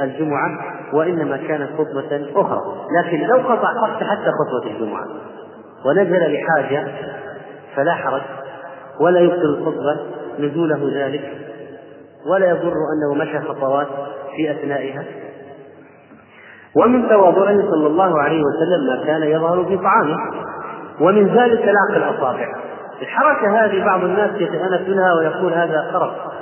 [0.01, 0.51] الجمعة
[0.93, 2.61] وإنما كانت خطبة أخرى،
[2.99, 3.69] لكن لو قطع
[4.01, 5.05] حتى خطبة الجمعة
[5.87, 6.89] ونزل لحاجه
[7.77, 8.23] فلا حرج
[9.01, 10.01] ولا يبطل الخطبة
[10.39, 11.33] نزوله ذلك
[12.27, 13.87] ولا يضر أنه مشى خطوات
[14.37, 15.05] في أثنائها.
[16.77, 20.17] ومن تواضعه صلى الله عليه وسلم ما كان يظهر في طعامه
[21.01, 22.68] ومن ذلك لعق الأصابع.
[23.03, 26.33] الحركة هذه بعض الناس يتأنف منها ويقول هذا خرق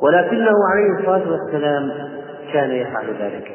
[0.00, 1.92] ولكنه عليه الصلاة والسلام
[2.52, 3.52] كان يفعل ذلك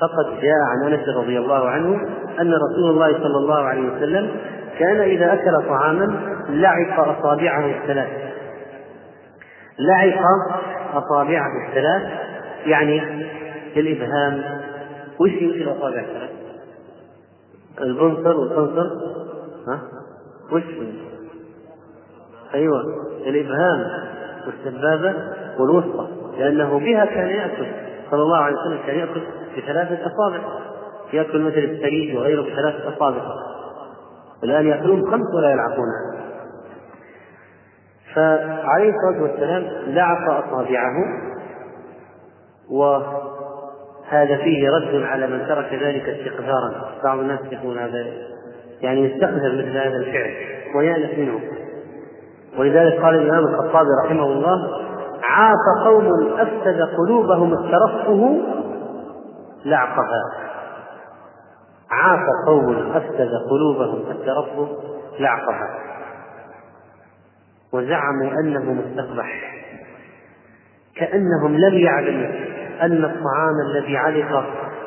[0.00, 1.94] فقد جاء عن أنس رضي الله عنه
[2.40, 4.30] أن رسول الله صلى الله عليه وسلم
[4.78, 8.08] كان إذا أكل طعاما لعق أصابعه الثلاث
[9.78, 10.22] لعق
[10.94, 12.02] أصابعه الثلاث
[12.66, 13.02] يعني
[13.76, 14.42] الابهام
[15.20, 16.30] وش وش الاصابع الثلاث؟
[17.80, 18.90] البنصر والقنصر
[19.68, 19.80] ها؟
[20.54, 20.62] وش
[22.54, 22.80] أيوه
[23.26, 23.84] الإبهام
[24.46, 25.14] والسبابة
[25.58, 27.66] والوسطى لأنه بها كان يأكل
[28.10, 29.22] صلى الله عليه وسلم كان يأكل
[29.56, 30.44] بثلاثة أصابع.
[31.12, 33.22] يأكل مثل الثريد وغيره بثلاثة أصابع.
[34.44, 36.24] الآن يأكلون خمس ولا يلعقونها
[38.14, 40.94] فعليه الصلاة والسلام لعق أصابعه
[42.70, 46.90] وهذا فيه رد على من ترك ذلك استقذارا.
[47.04, 48.04] بعض الناس يقول هذا
[48.82, 50.34] يعني يستقذر مثل هذا الفعل
[50.76, 51.40] ويأنف منه.
[52.58, 54.84] ولذلك قال الإمام الخطابي رحمه الله
[55.24, 58.40] عاف قوم أفسد قلوبهم الترفه
[59.64, 60.22] لعقها
[61.90, 64.68] عاف قوم أفسد قلوبهم الترفه
[65.18, 65.78] لعقها
[67.72, 69.54] وزعموا أنه مستقبح
[70.96, 72.28] كأنهم لم يعلموا
[72.82, 74.44] أن الطعام الذي علق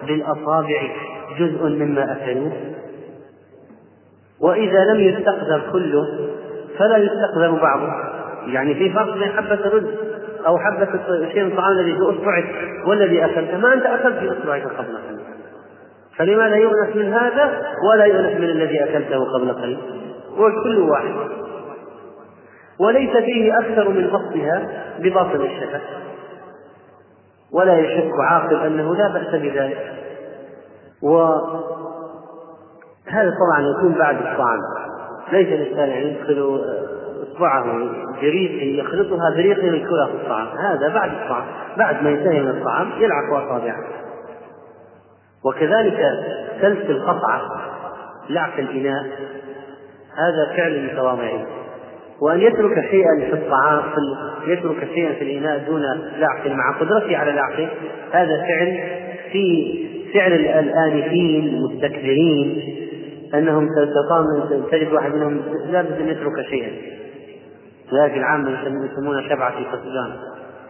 [0.08, 0.96] بالأصابع
[1.40, 2.77] جزء مما أكلوه.
[4.42, 6.30] وإذا لم يستقذر كله
[6.80, 7.94] فلا يستقذر بعضه.
[8.48, 9.86] يعني في فرق بين حبة رز
[10.48, 10.88] أو حبة
[11.34, 12.46] شيء من الطعام الذي في إصبعك
[12.88, 13.58] والذي أكلته.
[13.58, 15.20] ما أنت أكلت في إصبعك قبل قليل.
[16.18, 19.78] فلماذا يؤنس من هذا ولا يؤنس من الذي أكلته قبل قليل؟
[20.38, 21.14] والكل واحد.
[22.80, 24.68] وليس فيه أكثر من بسطها
[25.00, 25.80] بباطن الشفة.
[27.54, 29.94] ولا يشك عاقل أنه لا بأس بذلك.
[33.08, 34.60] وهذا طبعا يكون بعد الطعام.
[35.32, 36.62] ليس الإنسان يعني يدخل
[37.24, 37.66] إصبعه
[38.22, 40.48] بريق يخلطها بريق يذكرها في الطعام.
[40.48, 41.46] هذا بعد الطعام.
[41.78, 43.84] بعد ما ينتهي من الطعام يلعق أصابعه
[45.46, 46.00] وكذلك
[46.62, 47.42] سلس القطعة
[48.30, 49.04] لعق الإناء.
[50.18, 51.46] هذا فعل المتواضعين
[52.22, 53.84] وأن يترك شيئا في الطعام
[54.48, 55.82] يترك شيئا في الإناء دون
[56.18, 57.70] لعق مع قدرته على لعقه.
[58.12, 58.80] هذا فعل
[59.32, 62.78] في فعل الآنفين المستكبرين.
[63.34, 63.70] أنهم
[64.72, 66.72] تجد واحد منهم لابد أن يترك شيئا.
[67.92, 68.50] لذلك العامة
[68.86, 70.16] يسمونها شبعة في الفسدان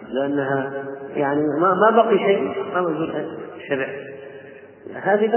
[0.09, 0.71] لأنها
[1.15, 3.09] يعني ما ما بقي شيء ما موجود
[3.69, 3.87] شبع.
[5.03, 5.31] هذه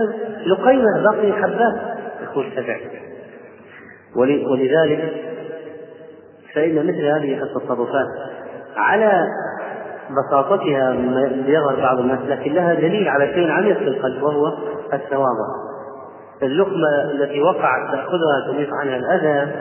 [0.46, 1.80] لقيمة بقي حبات
[2.22, 2.76] يقول شبع.
[4.50, 5.12] ولذلك
[6.54, 8.06] فإن مثل هذه التصرفات
[8.76, 9.26] على
[10.10, 10.94] بساطتها
[11.46, 14.46] يظهر بعض الناس لكن لها دليل على شيء عميق في القلب وهو
[14.92, 15.69] التواضع.
[16.42, 19.52] اللقمة التي وقعت تأخذها تضيف عنها الأذى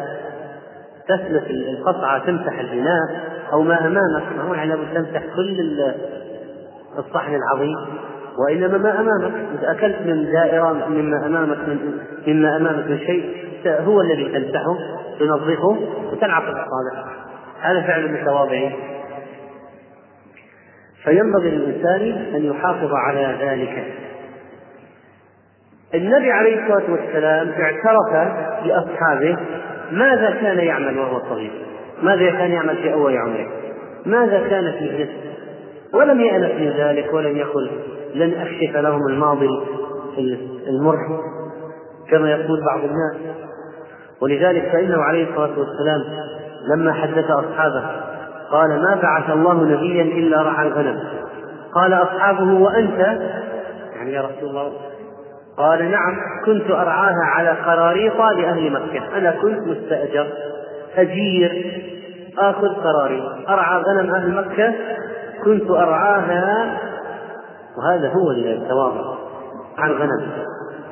[1.07, 5.81] تسلف القطعة تمسح البناء أو ما أمامك ما هو يعني تمسح كل
[6.97, 7.75] الصحن العظيم
[8.37, 9.33] وإنما ما أمامك.
[9.59, 14.77] إذا أكلت من دائرة مما أمامك من مما أمامك من شيء هو الذي تمسحه
[15.19, 15.77] تنظفه
[16.11, 17.11] وتلعق الأصابع
[17.61, 18.75] هذا فعل المتواضعين
[21.03, 22.01] فينبغي للإنسان
[22.35, 23.93] أن يحافظ على ذلك.
[25.95, 28.33] النبي عليه الصلاة والسلام اعترف
[28.65, 29.37] لأصحابه
[29.91, 31.51] ماذا كان يعمل وهو صغير؟
[32.03, 33.47] ماذا كان يعمل في أول عمره؟
[34.05, 35.13] ماذا كانت مهنته
[35.93, 37.69] ولم يأنف من ذلك ولم يقل
[38.15, 39.49] لن أكشف لهم الماضي
[40.67, 40.95] المر
[42.11, 43.35] كما يقول بعض الناس.
[44.21, 46.01] ولذلك فإنه عليه الصلاة والسلام
[46.73, 47.83] لما حدث أصحابه
[48.51, 50.99] قال ما بعث الله نبيا إلا رعى الغنم
[51.73, 52.99] قال أصحابه وأنت؟
[53.95, 54.71] يعني يا رسول الله
[55.59, 59.17] قال نعم كنت أرعاها على قراريط لأهل مكة.
[59.17, 60.27] أنا كنت مستأجر
[60.95, 61.81] أجير
[62.37, 64.73] آخذ قراريط أرعى غنم أهل مكة
[65.43, 66.79] كنت أرعاها
[67.77, 69.15] وهذا هو التواضع
[69.77, 70.31] عن غنم.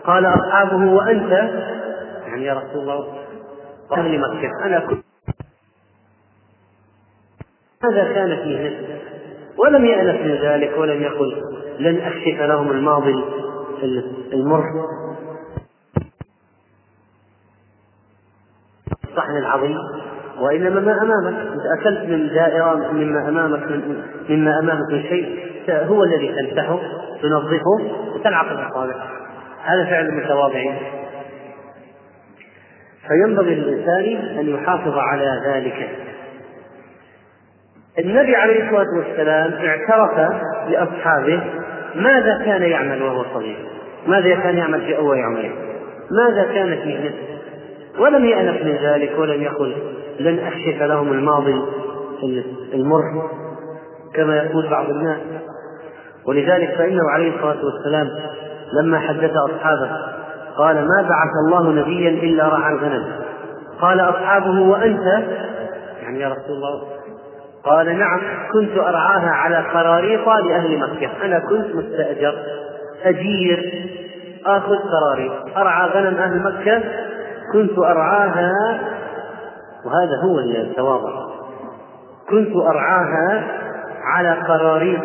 [0.06, 1.32] قال أصحابه وأنت؟
[2.27, 3.08] يعني يا رسول الله
[3.97, 4.65] أهل مكة.
[4.65, 5.03] أنا كنت
[7.84, 8.99] هذا كانت مهنته
[9.58, 11.41] ولم يأنف من ذلك ولم يقل
[11.80, 13.23] لن أكشف لهم الماضي.
[14.34, 14.63] المر
[19.10, 19.78] الصحن العظيم.
[20.40, 21.34] وإنما ما أمامك.
[21.34, 26.80] إذا أكلت من دائرة مما أمامك من مما أمامك من شيء هو الذي تمسحه
[27.22, 27.66] تنظفه
[28.16, 28.96] وتلعق الأصابع
[29.63, 30.78] هذا فعل المتواضعين
[33.08, 35.90] فينبغي للإنسان أن يحافظ على ذلك.
[38.00, 41.44] النبي عليه الصلاة والسلام اعترف لأصحابه
[41.98, 43.58] ماذا كان يعمل وهو صغير؟
[44.08, 45.52] ماذا كان يعمل في أول عمره
[46.12, 47.38] ماذا كانت مهنته
[48.00, 49.76] ولم يأنف من ذلك ولم يقل
[50.20, 51.62] لن أكشف لهم الماضي
[52.74, 53.30] المر
[54.14, 55.20] كما يقول بعض الناس.
[56.26, 58.08] ولذلك فإنه عليه الصلاة والسلام
[58.82, 59.90] لما حدث أصحابه
[60.58, 63.06] قال ما بعث الله نبيا إلا رعى الغنم.
[63.82, 65.24] قال أصحابه وأنت؟
[66.02, 66.82] يعني يا رسول الله
[67.69, 68.19] قال نعم
[68.53, 71.25] كنت أرعاها على قراريط لأهل مكة.
[71.25, 72.34] أنا كنت مستأجر
[73.03, 73.88] أجير
[74.45, 76.84] آخذ قراريط أرعى غنم أهل مكة
[77.53, 78.51] كنت أرعاها
[79.86, 81.27] وهذا هو التواضع
[82.30, 83.43] كنت أرعاها
[84.03, 85.03] على قراريط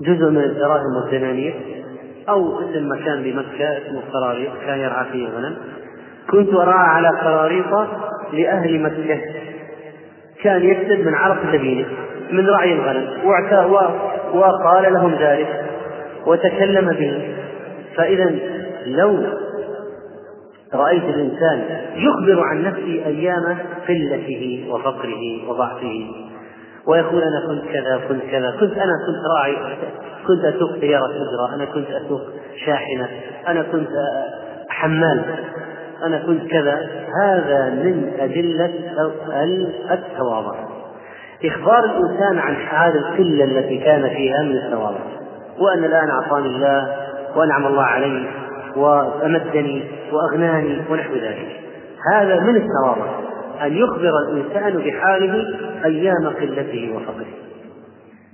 [0.00, 1.84] جزء من الدراهم والدنانير
[2.28, 5.56] أو اسم مكان بمكة اسمه قراريط كان يرعى فيه الغنم
[6.30, 7.88] كنت أرعى على قراريط
[8.32, 9.20] لأهل مكة.
[10.42, 11.86] كان يكسب من عرق سبيله
[12.30, 13.08] من رعي الغنم
[14.34, 15.64] وقال لهم ذلك
[16.26, 17.34] وتكلم به.
[17.96, 18.34] فإذا
[18.86, 19.18] لو
[20.74, 26.06] رأيت الإنسان يخبر عن نفسه أيام قلته وفقره وضعفه
[26.86, 29.56] ويقول أنا كنت كذا كنت كذا كنت أنا كنت راعي
[30.26, 32.20] كنت أسوق سيارة أجرة أنا كنت أسوق
[32.66, 33.08] شاحنة
[33.48, 33.88] أنا كنت
[34.68, 35.24] حمال
[36.06, 36.88] أنا كنت كذا.
[37.22, 38.72] هذا من أدلة
[39.90, 40.54] التواضع.
[41.44, 45.00] إخبار الإنسان عن حال القلة التي كان فيها من التواضع.
[45.58, 46.96] وأن الآن أعطاني الله
[47.36, 48.26] وأنعم الله علي
[48.76, 51.60] وأمدني وأغناني ونحو ذلك.
[52.12, 53.28] هذا من التواضع.
[53.62, 55.46] أن يخبر الإنسان بحاله
[55.84, 57.47] أيام قلته وفقره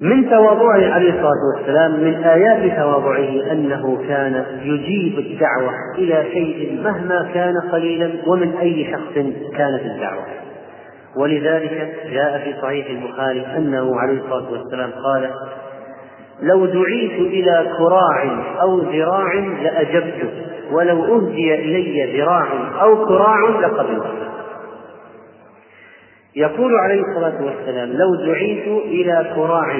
[0.00, 7.30] من تواضعه عليه الصلاة والسلام من آيات تواضعه أنه كان يجيب الدعوة إلى شيء مهما
[7.34, 9.14] كان قليلا ومن أي شخص
[9.56, 10.24] كانت الدعوة.
[11.16, 15.30] ولذلك جاء في صحيح البخاري أنه عليه الصلاة والسلام قال
[16.42, 20.28] لو دعيت إلى كراع أو ذراع لأجبت
[20.72, 22.46] ولو أهدي إلي ذراع
[22.82, 24.33] أو كراع لقبلت.
[26.36, 29.76] يقول عليه الصلاة والسلام لو دعيت إلى كراع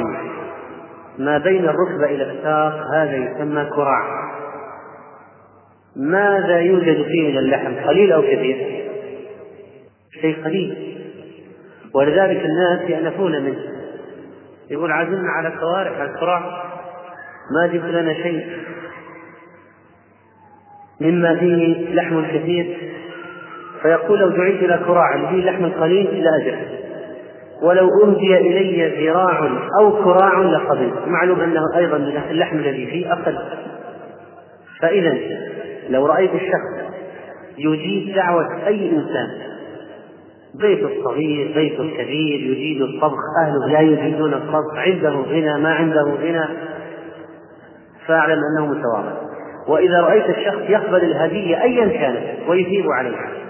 [1.18, 4.24] ما بين الركبة إلى الساق هذا يسمى كراع.
[5.96, 8.84] ماذا يوجد فيه من اللحم قليل أو كثير
[10.20, 10.98] شيء قليل.
[11.94, 13.58] ولذلك الناس يأنفون منه.
[14.70, 16.64] يقول عزمنا على كوارع على الكراع
[17.50, 18.46] ما جبت لنا شيء.
[21.00, 22.94] مما فيه لحم كثير.
[23.84, 26.56] فيقول لو دعيت إلى كراع فيه لحم قليل لأجل
[27.62, 31.96] ولو أهدي إلي ذراع أو كراع لقبلت معلوم أنه أيضا
[32.30, 33.38] اللحم الذي فيه أقل.
[34.80, 35.18] فإذا
[35.88, 36.94] لو رأيت الشخص
[37.58, 39.28] يجيب دعوة أي إنسان
[40.54, 46.44] بيت الصغير بيت الكبير يجيد الطبخ أهله لا يجيدون الطبخ عنده غنى ما عنده غنى
[48.06, 49.12] فاعلم أنه متواضع.
[49.68, 53.44] وإذا رأيت الشخص يقبل الهدية أيا كانت ويثيب عليها.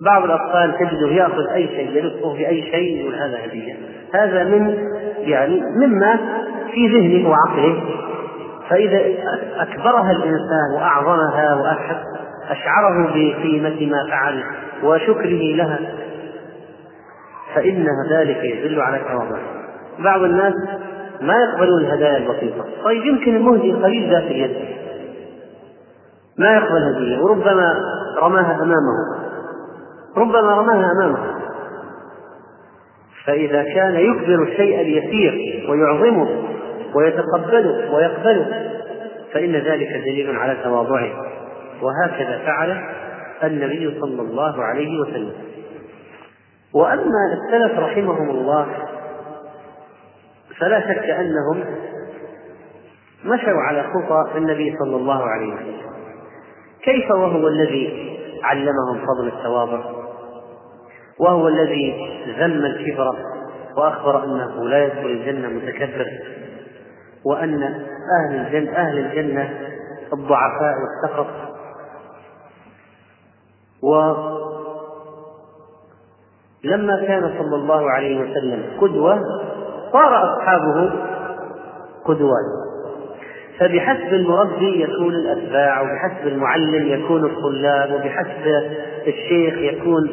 [0.00, 3.76] بعض الأطفال تجده يأخذ أي شيء يلفه بأي شيء يقول هذا هدية.
[4.14, 4.78] هذا من
[5.18, 6.18] يعني مما
[6.72, 7.82] في ذهنه وعقله.
[8.68, 9.00] فإذا
[9.56, 14.42] أكبرها الإنسان وأعظمها وأشعره بقيمة ما فعل
[14.82, 15.78] وشكره لها
[17.54, 19.38] فإن ذلك يدل على التواضع
[19.98, 20.54] بعض الناس
[21.20, 22.64] ما يقبلون الهدايا البسيطة.
[22.84, 24.56] طيب يمكن المهدي قليل ذات اليد
[26.38, 27.74] ما يقبل هدية وربما
[28.22, 29.25] رماها أمامه.
[30.16, 31.36] ربما رماها أمامه.
[33.26, 36.42] فإذا كان يكبر الشيء اليسير ويعظمه
[36.94, 38.70] ويتقبله ويقبله
[39.32, 41.26] فإن ذلك دليل على تواضعه.
[41.82, 42.84] وهكذا فعل
[43.44, 45.32] النبي صلى الله عليه وسلم.
[46.74, 48.66] وأما السلف رحمهم الله
[50.60, 51.64] فلا شك أنهم
[53.24, 55.76] مشوا على خطى النبي صلى الله عليه وسلم.
[56.82, 59.95] كيف وهو الذي علمهم فضل التواضع؟
[61.20, 61.94] وهو الذي
[62.38, 63.16] ذم الكبر
[63.76, 66.06] وأخبر أنه لا يدخل الجنة متكبر
[67.24, 67.62] وأن
[68.20, 69.50] أهل الجنة أهل الجنة
[70.12, 71.26] الضعفاء والسقط
[76.62, 79.20] ولما كان صلى الله عليه وسلم قدوة
[79.92, 80.92] صار أصحابه
[82.04, 82.66] قدوات
[83.58, 88.46] فبحسب المربي يكون الأتباع وبحسب المعلم يكون الطلاب وبحسب
[89.06, 90.10] الشيخ يكون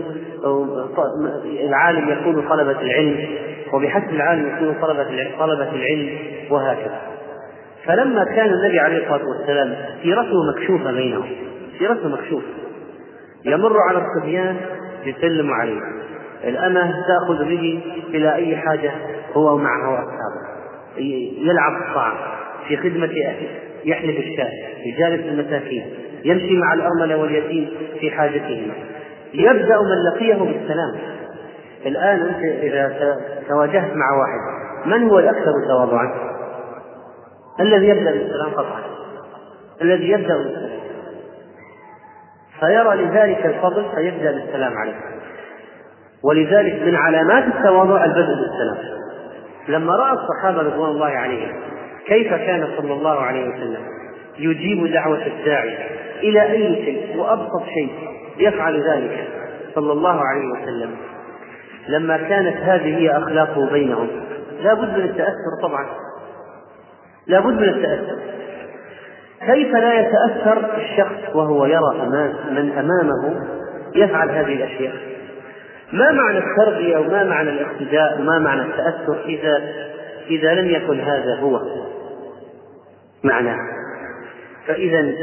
[1.68, 3.28] العالم يكون طلبة العلم
[3.74, 6.18] وبحسب العالم يكون طلبة طلبة العلم
[6.50, 7.02] وهكذا.
[7.86, 11.26] فلما كان النبي عليه الصلاة والسلام سيرته مكشوفة بينهم
[11.80, 12.48] سيرته مكشوفة.
[13.46, 14.58] يمر على الصبيان
[15.06, 15.82] يسلم عليه.
[16.44, 18.91] الأمة تأخذ به إلى أي حاجة
[19.34, 20.54] هو معه أصحابه.
[21.38, 22.18] يلعب الطعام
[22.68, 23.50] في خدمة أهله
[23.86, 24.52] يحلب الشاة
[24.86, 25.86] يجالس المساكين
[26.26, 27.70] يمشي مع الأرملة واليتيم
[28.00, 28.74] في حاجتهما.
[29.34, 30.96] يبدأ من لقيه بالسلام.
[31.86, 33.18] الآن أنت إذا
[33.50, 34.40] تواجهت مع واحد
[34.86, 36.14] من هو الأكثر تواضعا؟
[37.60, 38.82] الذي يبدأ بالسلام قطعا.
[39.82, 40.80] الذي يبدأ بالسلام.
[42.60, 44.96] فيرى لذلك الفضل فيبدأ بالسلام عليه.
[46.24, 48.78] ولذلك من علامات التواضع البدء بالسلام.
[49.68, 51.56] لما رأى الصحابة رضوان الله عليهم
[52.08, 53.82] كيف كان صلى الله عليه وسلم
[54.40, 55.78] يجيب دعوة الداعي
[56.20, 58.14] إلى أي شيء وأبسط شيء.
[58.38, 59.28] يفعل ذلك
[59.76, 60.92] صلى الله عليه وسلم.
[61.88, 64.08] لما كانت هذه هي أخلاقه بينهم
[64.64, 65.86] لا بد من التأثر طبعا.
[67.28, 68.18] لا بد من التأثر.
[69.46, 73.48] كيف لا يتأثر الشخص وهو يرى أمام من أمامه
[73.96, 74.94] يفعل هذه الأشياء؟
[75.94, 79.62] ما معنى التربية وما معنى الاقتداء وما معنى التأثر إذا
[80.30, 81.62] إذا لم يكن هذا هو
[83.24, 83.58] معناه؟
[84.68, 85.14] فإذا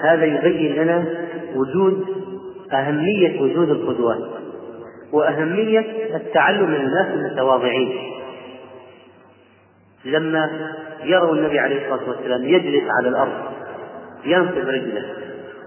[0.00, 1.04] هذا يبين لنا
[1.54, 2.23] وجود
[2.72, 4.18] أهمية وجود القدوات
[5.12, 7.98] وأهمية التعلم من الناس المتواضعين.
[10.04, 10.50] لما
[11.04, 13.32] يروا النبي عليه الصلاة والسلام يجلس على الأرض
[14.24, 15.04] ينصب رجله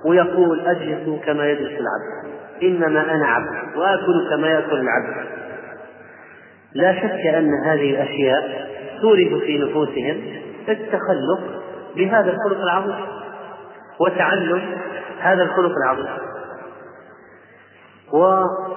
[0.06, 5.28] ويقول أجلس كما يجلس العبد إنما أنا عبد وآكل كما يأكل العبد.
[6.74, 8.68] لا شك أن هذه الأشياء
[9.02, 10.22] تورد في نفوسهم
[10.70, 11.62] التخلق
[11.96, 12.96] بهذا الخلق العظيم
[14.00, 14.62] وتعلم
[15.20, 16.08] هذا الخلق العظيم.
[18.14, 18.68] والنبي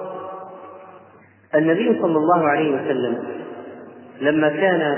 [2.01, 3.23] صلى الله عليه وسلم
[4.21, 4.97] لما كان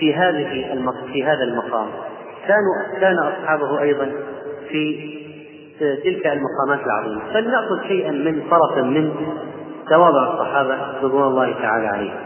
[0.00, 0.76] في هذه
[1.12, 1.88] في هذا المقام
[2.46, 4.10] كانوا كان أصحابه أيضا
[4.68, 5.10] في
[6.04, 7.32] تلك المقامات العظيمة.
[7.32, 9.14] فلنأخذ شيئا من طرفا من
[9.90, 12.16] تواضع الصحابة رضوان الله تعالى عليهم.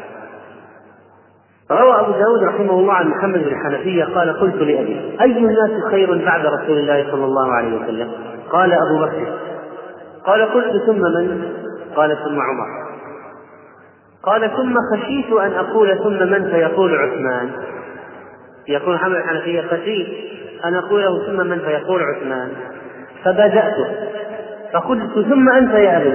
[1.70, 6.24] روى أبو داود رحمه الله عن محمد بن الحنفية قال قلت لأبي أي الناس خير
[6.24, 8.12] بعد رسول الله صلى الله عليه وسلم؟
[8.51, 9.32] قال أبو بكر
[10.29, 11.53] قال قلت ثم من؟
[11.97, 12.89] قال ثم عمر.
[14.22, 17.51] قال ثم خشيت أن أقول ثم من فيقول عثمان.
[18.68, 20.09] يقول محمد الحنفية خشيت
[20.64, 22.53] أن أقوله ثم من فيقول عثمان.
[23.24, 23.74] فبدأت.
[24.72, 26.14] فقلت ثم أنت يا أبي.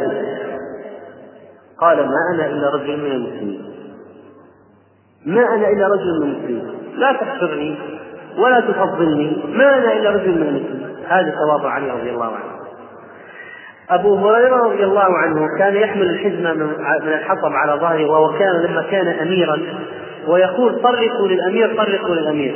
[1.77, 3.73] قال ما أنا إلا رجل من المسلمين.
[5.25, 6.73] ما أنا إلا رجل من المسلمين.
[6.95, 7.75] لا تحصرني
[8.37, 9.43] ولا تفضلني.
[9.47, 10.95] ما أنا إلا رجل من المسلمين.
[11.07, 12.62] هذا تواضع علي رضي الله عنه.
[13.89, 19.07] أبو هريرة رضي الله عنه كان يحمل الحزمة من الحطب على ظهره وكان لما كان
[19.07, 19.59] أميرا
[20.27, 22.55] ويقول طرقوا للأمير طرقوا للأمير.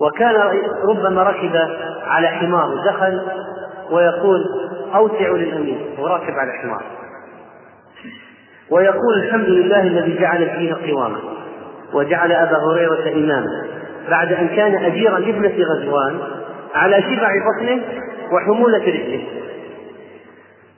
[0.00, 0.34] وكان
[0.88, 1.56] ربما ركب
[2.06, 3.20] على حمار دخل
[3.90, 4.44] ويقول
[4.94, 6.82] أوسعوا للأمير وراكب على حمار.
[8.70, 11.18] ويقول الحمد لله الذي جعل الدين قواما
[11.92, 13.66] وجعل أبا هريرة إماما.
[14.10, 16.18] بعد أن كان أجيرا لابنة غزوان
[16.74, 17.82] على شبع بطنه
[18.32, 19.24] وحمولة رجله.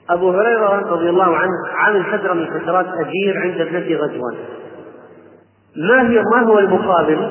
[0.09, 4.35] أبو هريرة رضي الله عنه عمل فترة من فترات أجير عند ابنة غزوان.
[5.75, 7.29] ما هي ما هو المقابل؟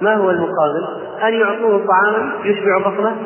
[0.00, 0.86] ما هو المقابل؟
[1.22, 3.16] أن يعطوه طعاما يشبع بطنه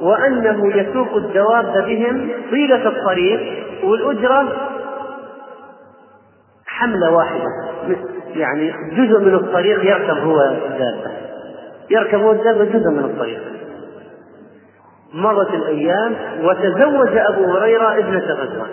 [0.00, 3.40] وأنه يسوق الدواب بهم طيلة الطريق
[3.84, 4.52] والأجرة
[6.66, 7.46] حملة واحدة.
[8.34, 11.10] يعني جزء من الطريق يركب هو الدابة
[11.90, 13.55] يركب هو الدابة جزء من الطريق.
[15.16, 18.66] مرت الأيام وتزوج أبو هريرة ابنة غزوة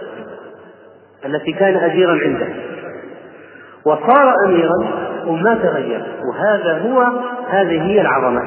[1.25, 2.47] التي كان أجيرا عنده.
[3.85, 4.87] وصار أميرا
[5.27, 7.01] وما تغير وهذا هو
[7.49, 8.41] هذه هي العظمة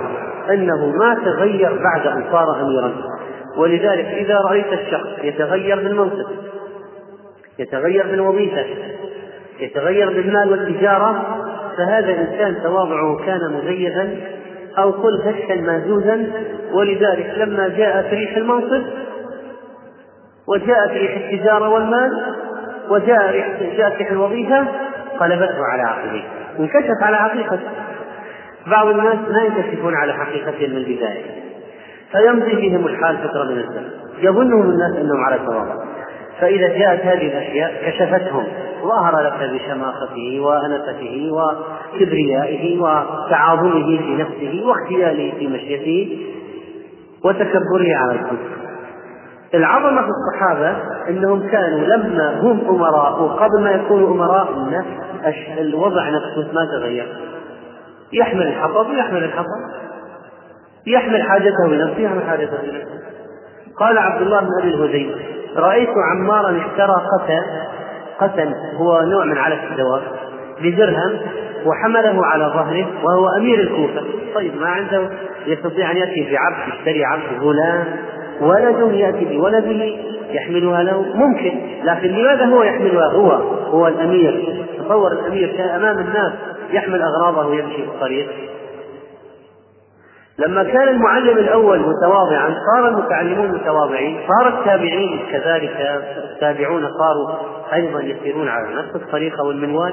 [0.50, 2.92] أنه ما تغير بعد أن صار أميرا.
[3.56, 6.26] ولذلك إذا رأيت الشخص يتغير بالمنصب
[7.58, 8.64] يتغير بالوظيفة
[9.60, 11.38] يتغير بالمال والتجارة
[11.76, 14.16] فهذا الإنسان تواضعه كان مزيفا
[14.78, 16.32] أو قل هشا مهزوزا
[16.72, 18.82] ولذلك لما جاءت ريح المنصب
[20.48, 22.34] وجاءت ريح التجارة والمال
[22.90, 24.66] وجاء ريح جاءت ريح الوظيفة
[25.20, 26.22] قلبته على عقله
[26.60, 27.68] انكشف على حقيقته
[28.66, 31.22] بعض الناس لا ينكشفون على حقيقتهم من البداية
[32.12, 33.90] فيمضي بهم الحال فترة من الزمن.
[34.18, 35.95] يظنهم الناس أنهم على صواب
[36.40, 38.46] فإذا جاءت هذه الأشياء كشفتهم
[38.82, 46.18] ظهر لك بشماخته وأنفته وكبريائه وتعاظمه في نفسه واختياله في مشيته
[47.24, 48.56] وتكبره على الخلق
[49.54, 50.76] العظمة في الصحابة
[51.08, 54.84] أنهم كانوا لما هم أمراء وقبل ما يكونوا أمراء الناس
[55.58, 57.06] الوضع نفسه ما تغير.
[58.12, 59.46] يحمل الحطب يحمل الحطب.
[60.86, 63.00] يحمل حاجته بنفسه يحمل حاجته بنفسه.
[63.78, 67.42] قال عبد الله بن أبي الهذيل رأيت عمارا اشترى قتل
[68.20, 70.02] قتل هو نوع من علف الدواب
[70.60, 71.18] بدرهم
[71.66, 74.02] وحمله على ظهره وهو أمير الكوفة.
[74.34, 75.08] طيب ما عنده؟
[75.46, 77.84] يستطيع أن يأتي بعبد يشتري عبد غلام
[78.40, 79.96] ولد يأتي بولده
[80.30, 81.02] يحملها له.
[81.14, 83.30] ممكن لكن لماذا هو يحملها؟ هو
[83.70, 84.64] هو الأمير.
[84.78, 86.32] تصور الأمير كان أمام الناس
[86.72, 88.28] يحمل أغراضه ويمشي في الطريق.
[90.38, 97.38] لما كان المعلم الأول متواضعا صار المتعلمون متواضعين صار التابعين كذلك التابعون صاروا
[97.72, 99.92] أيضا يسيرون على نفس الطريقة والمنوال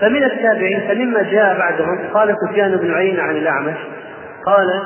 [0.00, 3.76] فمن التابعين فمما جاء بعدهم قال سفيان بن عيينة عن الأعمش
[4.46, 4.82] قال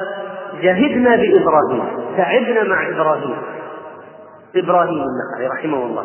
[0.62, 1.84] جهدنا بإبراهيم
[2.16, 3.36] تعبنا مع إبراهيم.
[4.56, 6.04] إبراهيم النخعي رحمه الله.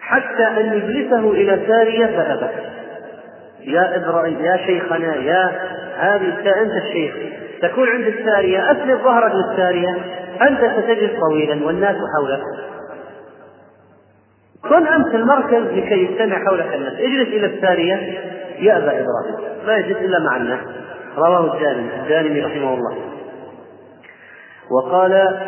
[0.00, 2.50] حتى أن نجلسه إلى سارية فأبى.
[3.60, 5.52] يا إبراهيم يا شيخنا يا
[5.96, 6.28] هذه
[6.62, 7.14] أنت الشيخ.
[7.62, 9.96] تكون عند السارية أسند ظهرك للسارية
[10.42, 12.42] أنت ستجلس طويلا والناس حولك.
[14.68, 16.92] كن أنت المركز لكي يجتمع حولك الناس.
[16.92, 17.94] اجلس إلى السارية.
[18.58, 19.56] يأبى إبراهيم.
[19.66, 20.60] لا يجلس إلا مع الناس
[21.16, 22.96] رواه الجاني الجاني رحمه الله.
[24.70, 25.38] وقال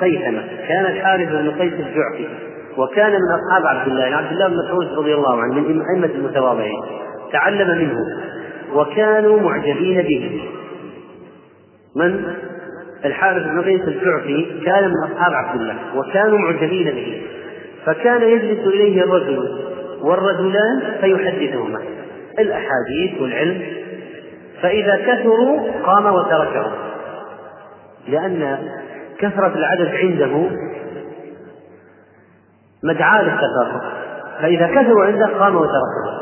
[0.00, 0.42] خيثمة.
[0.68, 2.28] كان الحارث بن قيس الجعفي.
[2.76, 4.04] وكان من أصحاب عبد الله.
[4.16, 6.82] عبد الله بن مسعود رضي الله عنه من أئمة المتواضعين.
[7.32, 7.96] تعلم منه.
[8.78, 10.40] وكانوا معجبين به.
[11.96, 12.24] من؟
[13.04, 17.22] الحارث بن قيس الجعفي كان من أصحاب عبد الله وكانوا معجبين به.
[17.86, 19.58] فكان يجلس إليه الرجل
[20.02, 21.80] والرجلان فيحدثهما
[22.38, 23.62] الأحاديث والعلم.
[24.62, 26.72] فإذا كثروا قام وتركهم.
[28.08, 28.58] لأن
[29.18, 30.50] كثرة العدد عنده
[32.84, 33.92] مدعاة للتكاثر
[34.40, 36.18] فإذا كثروا عنده قام وتركهم.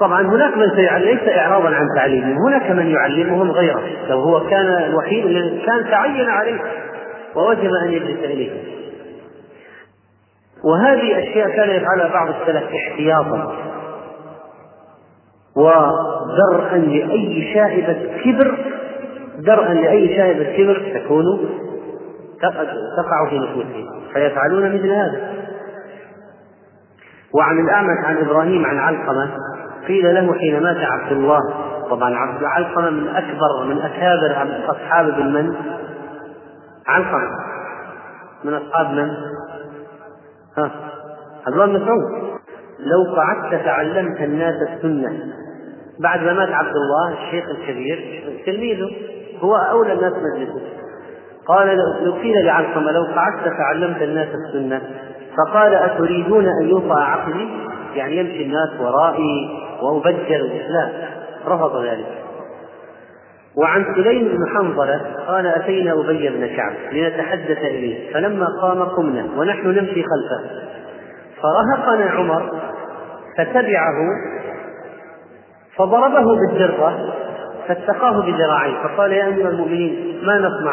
[0.00, 4.66] طبعا هناك من سيعلم ليس إعراضا عن تعليمهم هناك من يعلمهم غيره لو هو كان
[4.66, 6.60] الوحيد الذي كان تعين عليه
[7.36, 8.50] ووجب أن يجلس إليه.
[10.64, 13.56] وهذه أشياء كان يفعلها بعض السلف احتياطا
[15.56, 18.58] ودرءا لأي شائبة كبر
[19.38, 21.24] درءا لأي شائبة كبر تكون
[22.96, 25.34] تقع في نفوسهم فيفعلون مثل هذا.
[27.34, 29.30] وعن الأعمش عن إبراهيم عن علقمة
[29.88, 31.40] قيل له حين مات عبد الله.
[31.90, 35.54] طبعا عبد علقمة من أكبر من أكابر أصحاب ابن من؟
[36.86, 37.28] علقمة.
[38.44, 39.08] من أصحاب من؟
[40.58, 40.70] ها
[41.46, 42.34] عبد الله بن مسعود.
[42.80, 45.12] لو قعدت تعلمت الناس السنة.
[46.00, 48.90] بعد ما مات عبد الله الشيخ الكبير تلميذه
[49.40, 50.62] هو أولى الناس مجلسه.
[51.46, 54.80] قال لو قيل لعلقمة لو قعدت تعلمت الناس السنة
[55.36, 57.48] فقال أتريدون أن يوطأ عقلي؟
[57.94, 59.64] يعني يمشي الناس ورائي.
[59.84, 60.90] وأبجل لا
[61.46, 62.06] رفض ذلك.
[63.56, 69.66] وعن سليم بن حنظلة قال أتينا أبي بن كعب لنتحدث إليه فلما قام قمنا ونحن
[69.66, 70.50] نمشي خلفه.
[71.42, 72.52] فرهقنا عمر
[73.38, 73.96] فتبعه
[75.76, 77.14] فضربه بالدرة
[77.68, 80.72] فاتقاه بذراعيه فقال يا أمير المؤمنين ما نصنع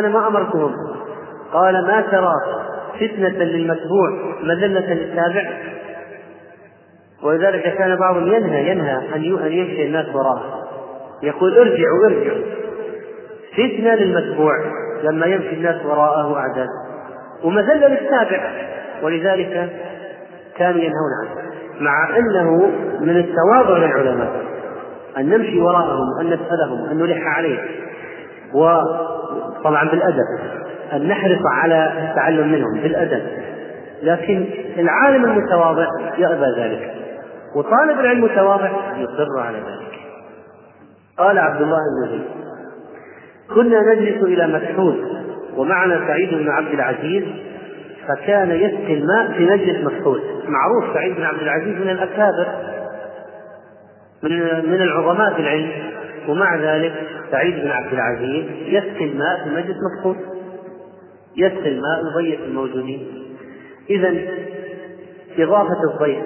[0.00, 0.74] أنا ما أمرتهم.
[1.52, 2.34] قال ما ترى
[3.00, 4.10] فتنة للمتبوع
[4.42, 5.52] مذلة للتابع.
[7.22, 10.68] ولذلك كان بعضهم ينهى ينهى أن يمشي الناس وراءه.
[11.22, 12.44] يقول ارجعوا ارجعوا.
[13.52, 14.52] فتنة للمتبوع
[15.02, 16.66] لما يمشي الناس وراءه أعداد
[17.44, 18.50] ومذلة للتابع.
[19.02, 19.70] ولذلك
[20.56, 21.42] كانوا ينهون عنه.
[21.80, 22.70] مع أنه
[23.00, 24.30] من التواضع للعلماء.
[25.18, 27.58] أن نمشي وراءهم أن نسألهم أن نلح عليه
[28.54, 30.26] وطبعا بالأدب.
[30.92, 33.22] أن نحرص على التعلم منهم بالأدب.
[34.02, 34.46] لكن
[34.78, 35.86] العالم المتواضع
[36.18, 36.94] يأبى ذلك.
[37.56, 40.00] وطالب العلم المتواضع يصر على ذلك.
[41.18, 42.24] قال عبد الله بن زيد
[43.54, 44.96] كنا نجلس إلى مسحود
[45.56, 47.24] ومعنا سعيد بن عبد العزيز
[48.08, 52.46] فكان يسقي الماء في مجلس مسحود معروف سعيد بن عبد العزيز من الأكابر
[54.22, 54.30] من
[54.70, 55.70] من العظماء في العلم.
[56.28, 56.92] ومع ذلك
[57.30, 60.16] سعيد بن عبد العزيز يسقي الماء في مجلس مسحود
[61.36, 63.06] يسقي الماء يضيف الموجودين.
[63.90, 64.14] إذا
[65.38, 66.24] إضافة الضيف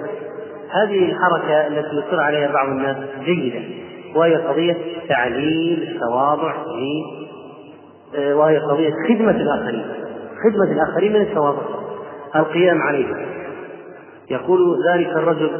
[0.71, 3.59] هذه الحركة التي يصر عليها بعض الناس جيدة
[4.15, 4.77] وهي قضية
[5.09, 6.55] تعليم التواضع
[8.15, 9.85] آه، وهي قضية خدمة الآخرين
[10.43, 11.61] خدمة الآخرين من التواضع.
[12.35, 13.17] القيام عليها.
[14.31, 14.59] يقول
[14.93, 15.51] ذلك الرجل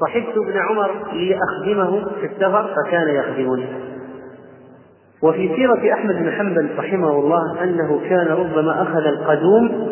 [0.00, 3.66] صحبت ابن عمر لأخدمه في السفر فكان يخدمني.
[5.22, 9.88] وفي سيرة أحمد بن حنبل رحمه الله أنه كان ربما أخذ القدوم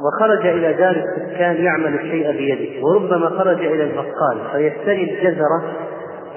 [0.00, 5.72] وخرج إلى دار السكان يعمل الشيء بيده وربما خرج إلى البقال فيشتري الجزرة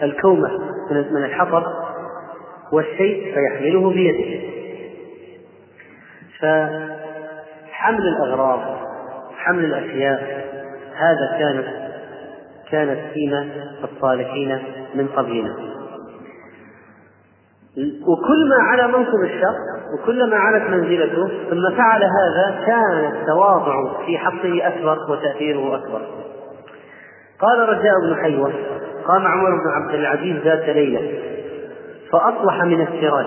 [0.03, 0.49] الكومة
[0.91, 1.63] من الحطب
[2.71, 4.45] والشيء فيحمله بيده.
[6.39, 8.59] فحمل الأغراض
[9.37, 10.45] حمل الأشياء
[10.95, 11.65] هذا كانت
[12.71, 13.47] كانت سيمة
[13.83, 14.59] الصالحين
[14.95, 15.55] من قبلنا.
[18.07, 19.55] وكل ما على منصب الشر
[19.95, 26.01] وكلما علت منزلته ثم فعل هذا كان التواضع في حقه أكبر وتأثيره أكبر.
[27.39, 28.51] قال رجاء بن حيوة
[29.07, 31.19] قام عمر بن عبد العزيز ذات ليلة
[32.11, 33.25] فأصلح من السراج.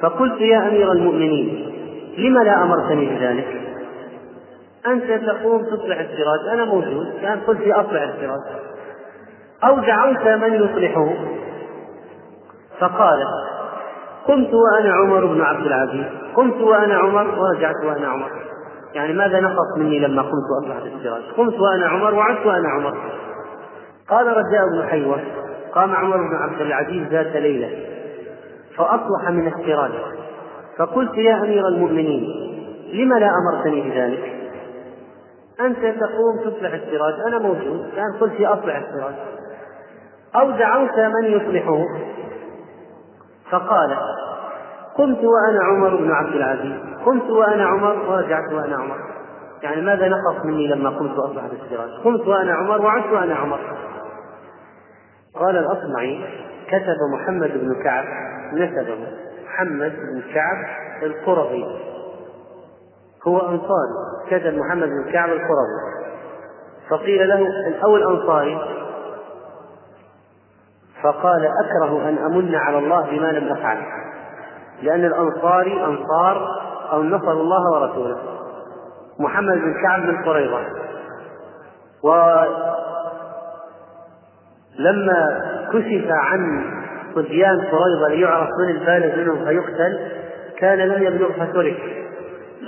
[0.00, 1.70] فقلت يا أمير المؤمنين
[2.18, 3.60] لم لا أمرتني بذلك؟
[4.86, 8.40] أنت تقوم تصلح السراج أنا موجود كان قلت لي أصلح السراج.
[9.64, 11.14] أو دعوت من يصلحه؟
[12.80, 13.24] فقال
[14.28, 16.04] قمت وأنا عمر بن عبد العزيز.
[16.36, 18.30] قمت وأنا عمر ورجعت وأنا عمر.
[18.94, 22.94] يعني ماذا نقص مني لما قمت وأصلحت السراج؟ قمت وأنا عمر وعدت وأنا عمر.
[24.08, 25.20] قال رجاء بن حيوة
[25.72, 27.70] قام عمر بن عبد العزيز ذات ليلة
[28.76, 29.92] فأصلح من السراج.
[30.78, 32.24] فقلت يا أمير المؤمنين
[32.92, 34.34] لم لا أمرتني بذلك؟
[35.60, 39.14] أنت تقوم تصلح السراج أنا موجود كان قلت أصلح السراج.
[40.36, 41.84] أو دعوت من يصلحه
[43.54, 43.96] فقال
[44.96, 46.72] قمت وأنا عمر بن عبد العزيز
[47.06, 48.96] قمت وأنا عمر ورجعت وأنا عمر.
[49.62, 53.60] يعني ماذا نقص مني لما قمت وأصبحت السراج؟ قمت وأنا عمر وعدت وأنا عمر.
[55.34, 56.24] قال الأصمعي
[56.68, 58.04] كتب محمد بن كعب
[58.52, 58.96] نسبه
[59.44, 60.56] محمد بن كعب
[61.02, 61.64] القرظي.
[63.28, 66.04] هو أنصاري كتب محمد بن كعب القرظي.
[66.90, 67.48] فقيل له
[67.84, 68.83] أو الأنصاري
[71.04, 73.78] فقال أكره أن أمن على الله بما لم أفعل.
[74.82, 76.46] لأن الأنصاري أنصار
[76.92, 78.18] أو نصر الله ورسوله.
[79.18, 80.60] محمد بن كعب بن قريظة.
[82.02, 82.60] ولما
[85.72, 86.64] كشف عن
[87.14, 89.98] صبيان قريظة ليعرف من البالغ منهم فيقتل
[90.58, 91.76] كان لم يبلغ فترك.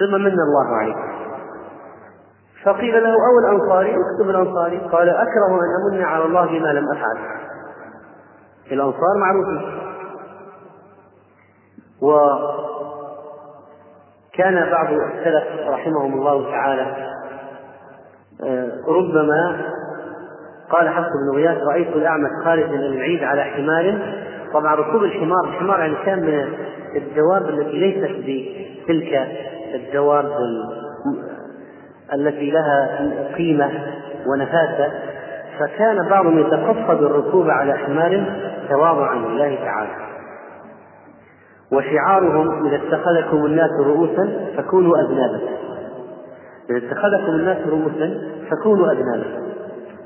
[0.01, 0.95] ثم من الله عليه.
[2.65, 4.79] فقيل له أو الأنصاري اكتب الأنصاري.
[4.79, 7.19] قال أكره أن أمن على الله بما لم أفعل.
[8.73, 9.87] الأنصار معروفين.
[14.33, 16.97] وكان بعض السلف رحمهم الله تعالى
[18.45, 19.61] آه، ربما
[20.71, 24.17] قال حفص بن غياث رأيت الأعمش خارجا من العيد على حمار.
[24.53, 26.49] طبعا ركوب الحمار الحمار يعني كان من
[26.97, 29.29] الدواب التي ليست بتلك
[29.75, 30.33] الدواب
[32.15, 33.71] التي لها قيمة
[34.27, 34.93] ونفاسة
[35.59, 38.25] فكان بعضهم يتقصد الركوب على حمار
[38.69, 40.07] تواضعا لله تعالى.
[41.73, 45.41] وشعارهم إذا اتخذكم الناس رؤوسا فكونوا أذنابا.
[46.71, 49.47] إذا اتخذكم الناس رؤوسا فكونوا أذنابا.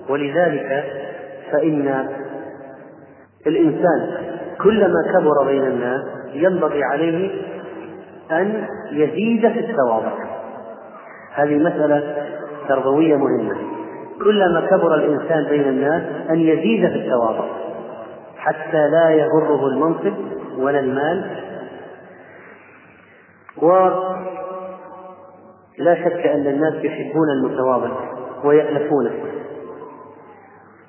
[0.09, 0.85] ولذلك
[1.53, 2.09] فإن
[3.47, 4.11] الإنسان
[4.63, 6.03] كلما كبر بين الناس
[6.33, 7.31] ينبغي عليه
[8.31, 10.13] أن يزيد في التواضع.
[11.35, 12.27] هذه مسألة
[12.69, 13.57] تربوية مهمة.
[14.25, 17.60] كلما كبر الإنسان بين الناس أن يزيد في التواضع.
[18.41, 20.15] حتى لا يغره المنصب
[20.59, 21.41] ولا المال.
[23.63, 24.25] ولا
[25.95, 27.91] شك أن الناس يحبون المتواضع
[28.45, 29.11] ويألفونه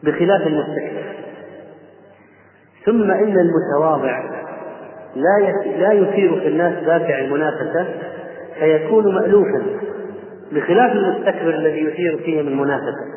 [0.04, 1.16] بخلاف المستكبر.
[2.86, 4.42] ثم إن المتواضع
[5.16, 7.88] لا لا يثير في الناس دافع المنافسة
[8.60, 9.64] فيكون مألوفا
[10.52, 13.12] بخلاف المستكبر الذي يثير فيهم المنافسة.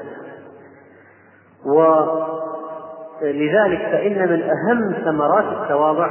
[3.23, 6.09] ولذلك فإن من أهم ثمرات التواضع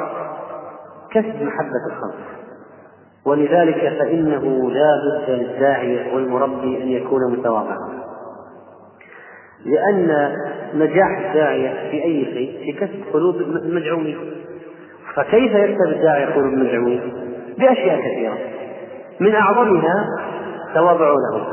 [1.11, 2.15] كسب محبة الخلق.
[3.25, 8.03] ولذلك فإنه لا بد للداعية والمربي أن يكون متواضعا.
[9.65, 10.35] لأن
[10.73, 14.17] نجاح الداعية في أي شيء في كسب قلوب المدعوين
[15.15, 17.13] فكيف يكسب الداعية قلوب المدعوين؟
[17.57, 18.37] بأشياء كثيرة.
[19.19, 20.07] من أعظمها
[20.73, 21.45] تواضع لهم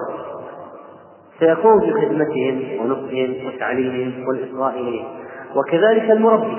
[1.38, 5.19] سيقوم بخدمتهم ونصحهم وتعليمهم والإصغاء إليهم.
[5.57, 6.57] وكذلك المربي.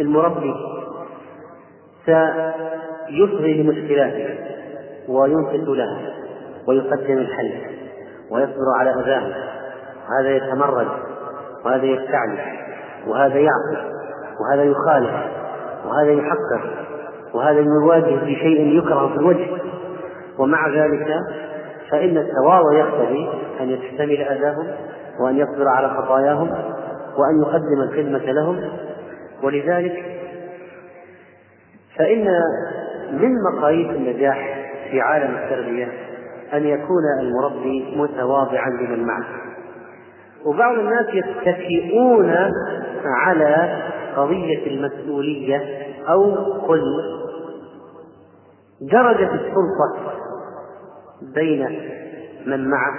[0.00, 0.54] المربي
[2.06, 4.36] سيصغي لمشكلاتهم
[5.08, 6.00] وينصت لها
[6.68, 7.52] ويقدم الحل
[8.30, 9.32] ويصبر على أذاهم
[10.08, 10.88] وهذا يتمرد
[11.64, 12.38] وهذا يستعلي
[13.06, 13.90] وهذا يعصي
[14.40, 15.10] وهذا يخالف
[15.86, 16.70] وهذا يحقر
[17.34, 19.46] وهذا يواجه بشيء يكره في الوجه.
[20.38, 21.06] ومع ذلك
[21.90, 23.30] فإن التواضع يقتضي
[23.60, 24.66] أن يحتمل أذاهم
[25.20, 26.50] وأن يصبر على خطاياهم
[27.18, 28.70] وأن يقدم الخدمة لهم.
[29.42, 30.04] ولذلك
[31.98, 32.28] فإن
[33.12, 35.88] من مقاييس النجاح في عالم التربية
[36.52, 39.24] أن يكون المربي متواضعا لمن معه.
[40.44, 42.34] وبعض الناس يتكئون
[43.04, 43.82] على
[44.16, 45.62] قضية المسؤولية
[46.08, 46.82] أو قل
[48.80, 50.12] درجة السلطة
[51.34, 51.80] بين
[52.46, 52.94] من معه.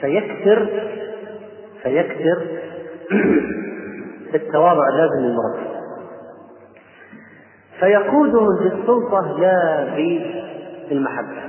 [0.00, 0.68] فيكثر
[1.82, 2.46] فيكثر
[4.34, 5.68] التواضع لازم للمربي
[7.80, 9.84] فيقودهم بالسلطة لا
[10.88, 11.42] بالمحبة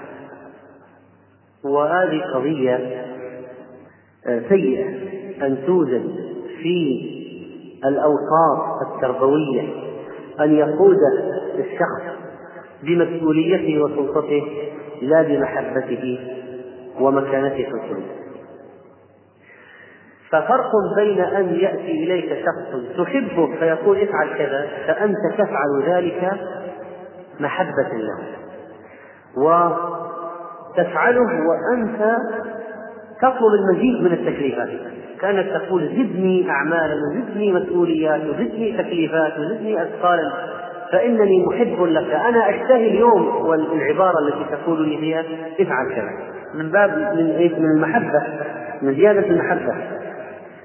[1.64, 3.06] وهذه قضية
[4.28, 4.88] آه، سيئة
[5.46, 6.16] أن توجد
[6.62, 7.06] في
[7.86, 9.62] الأوساط التربوية
[10.40, 10.98] أن يقود
[11.60, 12.02] الشخص
[12.84, 14.44] بمسؤوليته وسلطته
[15.02, 16.20] لا بمحبته
[17.00, 18.04] ومكانته في القلوب
[20.32, 26.32] ففرق بين أن يأتي إليك شخص تحبه فيقول افعل كذا فأنت تفعل ذلك
[27.40, 28.20] محبة له.
[29.38, 32.18] وتفعله وأنت
[33.22, 34.70] تطلب المزيد من التكليفات.
[35.22, 40.32] كانك تقول زدني أعمالا وزدني مسؤوليات وزدني تكليفات وزدني أثقالا
[40.92, 42.12] فإنني محب لك.
[42.14, 45.24] أنا أشتهي اليوم والعبارة التي تقول لي فيها
[45.60, 46.10] افعل كذا.
[46.54, 48.24] من باب من من المحبة
[48.82, 49.76] من زيادة المحبة.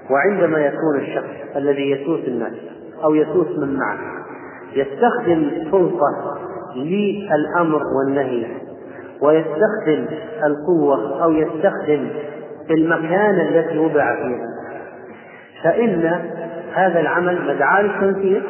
[0.09, 2.53] وعندما يكون الشخص الذي يسوس الناس
[3.03, 3.99] أو يسوس من معه
[4.73, 6.37] يستخدم السلطة
[6.75, 8.45] للأمر والنهي
[9.21, 10.05] ويستخدم
[10.43, 12.07] القوة أو يستخدم
[12.71, 14.47] المكان التي وضع فيها.
[15.63, 16.19] فإن
[16.73, 18.41] هذا العمل مدعاة للتنفيذ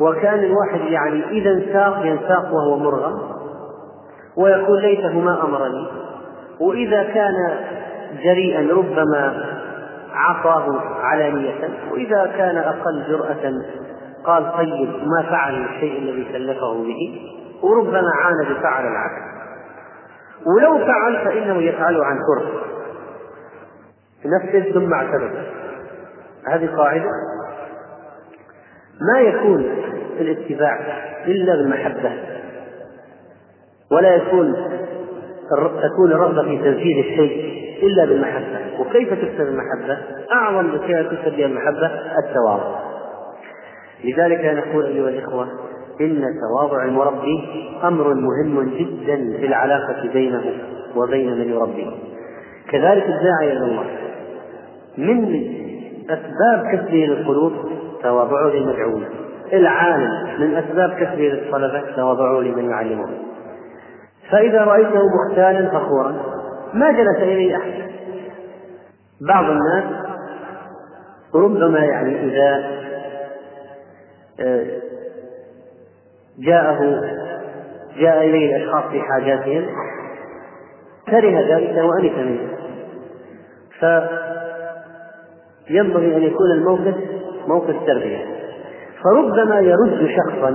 [0.00, 3.18] وكان الواحد يعني إذا انساق ينساق وهو مرغم
[4.36, 5.86] ويقول ليته ما أمرني
[6.60, 7.34] وإذا كان
[8.24, 9.44] جريئا ربما
[10.14, 13.52] عصاه علانية وإذا كان أقل جرأة
[14.24, 17.30] قال طيب ما فعل الشيء الذي كلفه به
[17.62, 19.22] وربما عاند فعل العكس.
[20.46, 22.62] ولو فعل فإنه يفعله عن كره.
[24.26, 25.30] نفذ ثم اعتذر
[26.48, 27.10] هذه قاعدة.
[29.00, 29.60] ما يكون
[30.20, 30.78] الاتباع
[31.26, 32.12] إلا بالمحبة.
[33.92, 34.54] ولا يكون
[35.82, 37.62] تكون الرغبة في تنفيذ الشيء.
[37.82, 38.58] إلا بالمحبة.
[38.78, 39.98] وكيف تكسب المحبة؟
[40.32, 42.80] أعظم شيء تكسب بها المحبة؟ التواضع.
[44.04, 45.48] لذلك نقول أيها الإخوة
[46.00, 47.48] إن تواضع المربي
[47.84, 50.42] أمر مهم جدا في العلاقة بينه
[50.96, 51.90] وبين من يربيه.
[52.70, 53.84] كذلك الداعي إلى الله.
[54.98, 55.44] من
[56.10, 57.52] أسباب كسبه للقلوب
[58.02, 59.04] تواضعه للمدعوين
[59.52, 63.08] العالم من أسباب كسبه للطلبة تواضعه لمن يعلمه.
[64.30, 66.41] فإذا رأيته مختالا فخورا
[66.74, 67.92] ما جلس إليه أحد.
[69.28, 69.84] بعض الناس
[71.34, 72.64] ربما يعني إذا
[74.40, 74.66] آه،
[76.38, 77.00] جاءه
[77.98, 79.66] جاء إليه الأشخاص في حاجاتهم
[81.10, 82.48] كره ذلك وأنف منه.
[85.68, 86.94] فينبغي أن يكون الموقف
[87.46, 88.26] موقف تربية
[89.04, 90.50] فربما يرد شخصا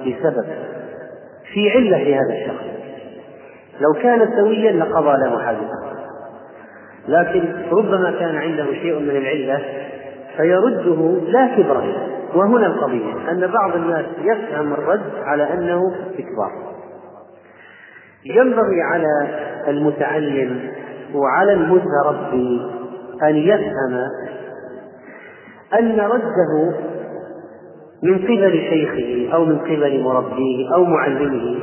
[0.00, 0.46] بسبب
[1.52, 2.73] في علة لهذا الشخص.
[3.80, 5.94] لو كان سويا لقضى له حاجته
[7.08, 9.62] لكن ربما كان عنده شيء من العلة
[10.36, 11.84] فيرده لا كبرا
[12.34, 16.50] وهنا القضية أن بعض الناس يفهم الرد على أنه استكبار
[18.24, 19.28] ينبغي على
[19.68, 20.60] المتعلم
[21.14, 22.60] وعلى المتربي
[23.22, 24.00] أن يفهم
[25.78, 26.74] أن رده
[28.02, 31.56] من قبل شيخه أو من قبل مربيه أو معلمه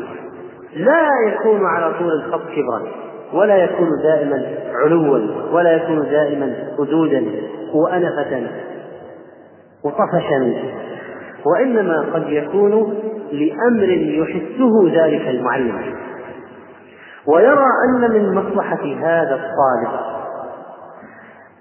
[0.76, 2.92] لا يكون على طول الخط كبرا
[3.34, 4.46] ولا يكون دائما
[4.76, 5.20] علوا
[5.52, 7.26] ولا يكون دائما حدودا
[7.74, 8.48] وأنفة
[9.84, 10.54] وطفشا
[11.46, 12.72] وإنما قد يكون
[13.32, 15.96] لأمر يحسه ذلك المعلم.
[17.28, 20.00] ويرى أن من مصلحة هذا الطالب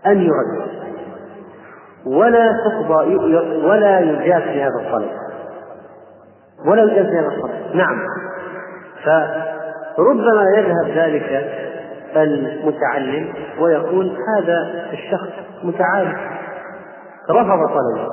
[0.06, 0.70] أن يرد
[2.06, 3.16] ولا تقضى
[3.66, 5.10] ولا يجاز في هذا الطلب
[6.66, 7.98] ولا يجاز في هذا الطلب نعم.
[9.04, 11.50] فربما يذهب ذلك
[12.16, 13.28] المتعلم
[13.60, 15.28] ويقول هذا الشخص
[15.62, 16.16] متعالي.
[17.30, 18.08] رفض طلبه.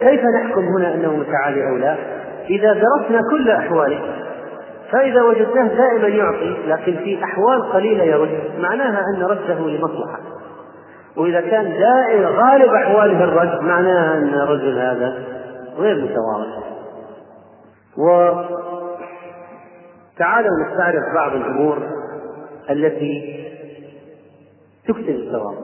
[0.00, 1.96] كيف نحكم هنا أنه متعالي أو لا؟
[2.50, 4.00] إذا درسنا كل أحواله
[4.92, 10.18] فإذا وجدناه دائما يعطي لكن في أحوال قليلة يرد معناها أن رده لمصلحة.
[11.16, 15.14] وإذا كان دائما غالب أحواله الرد معناها أن الرجل هذا
[15.78, 16.64] غير متواضع
[20.14, 21.78] وتعالوا نستعرض بعض الأمور
[22.70, 23.44] التي
[24.88, 25.60] تكسب التواضع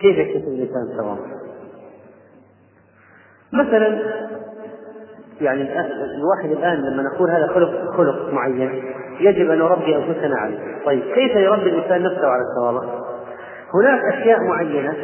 [0.00, 1.40] كيف يكتسب الإنسان التواضع؟
[3.52, 4.00] مثلا
[5.40, 5.62] يعني
[6.16, 8.82] الواحد الآن لما نقول هذا خلق خلق معين
[9.20, 12.88] يجب أن نربي أنفسنا عليه، طيب كيف يربي الإنسان نفسه على التواضع؟
[13.74, 14.96] هناك أشياء معينة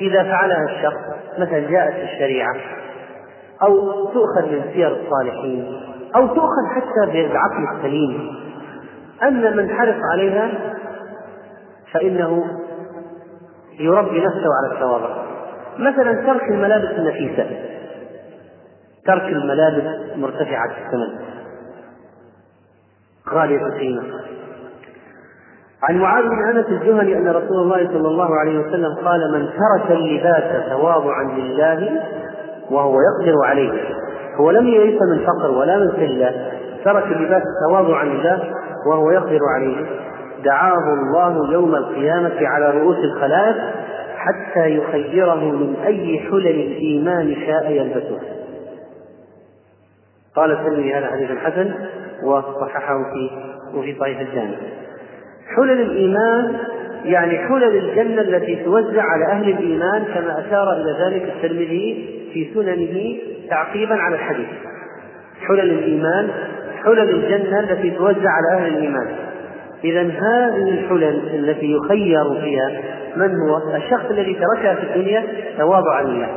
[0.00, 1.00] إذا فعلها الشخص
[1.38, 2.54] مثلا جاءت في الشريعة
[3.62, 8.34] أو تؤخذ من سير الصالحين أو تؤخذ حتى بالعقل السليم
[9.22, 10.50] أن من حرص عليها
[11.92, 12.44] فإنه
[13.80, 15.28] يربي نفسه على التواضع
[15.78, 17.46] مثلا ترك الملابس النفيسة.
[19.06, 21.18] ترك الملابس مرتفعة الثمن.
[23.28, 24.02] غالية القيمة.
[25.82, 29.90] عن معاذ بن أنس الجهني أن رسول الله صلى الله عليه وسلم قال من ترك
[29.90, 32.02] اللباس تواضعا لله
[32.70, 33.94] وهو يقدر عليه.
[34.40, 36.52] هو لم يئس من فقر ولا من قله
[36.84, 38.52] ترك اللباس تواضعا لله
[38.90, 39.86] وهو يقدر عليه.
[40.44, 43.56] دعاه الله يوم القيامة على رؤوس الخلائق
[44.16, 48.18] حتى يخيره من أي حلل الإيمان شاء يلبسه.
[50.36, 51.74] قال الترمذي هذا حديث حسن
[52.24, 53.30] وصححه في
[53.78, 54.56] وفي صحيح الجامع.
[55.56, 56.56] حلل الإيمان
[57.04, 63.18] يعني حلل الجنة التي توزع على أهل الإيمان كما أشار إلى ذلك الترمذي في سننه
[63.50, 64.48] تعقيبا على الحديث.
[65.48, 66.30] حلل الإيمان
[66.84, 69.16] حلل الجنة التي توزع على أهل الإيمان.
[69.84, 72.82] إذا هذه الحلل التي يخير فيها
[73.16, 75.26] من هو؟ الشخص الذي تركها في الدنيا
[75.58, 76.28] تواضعا لله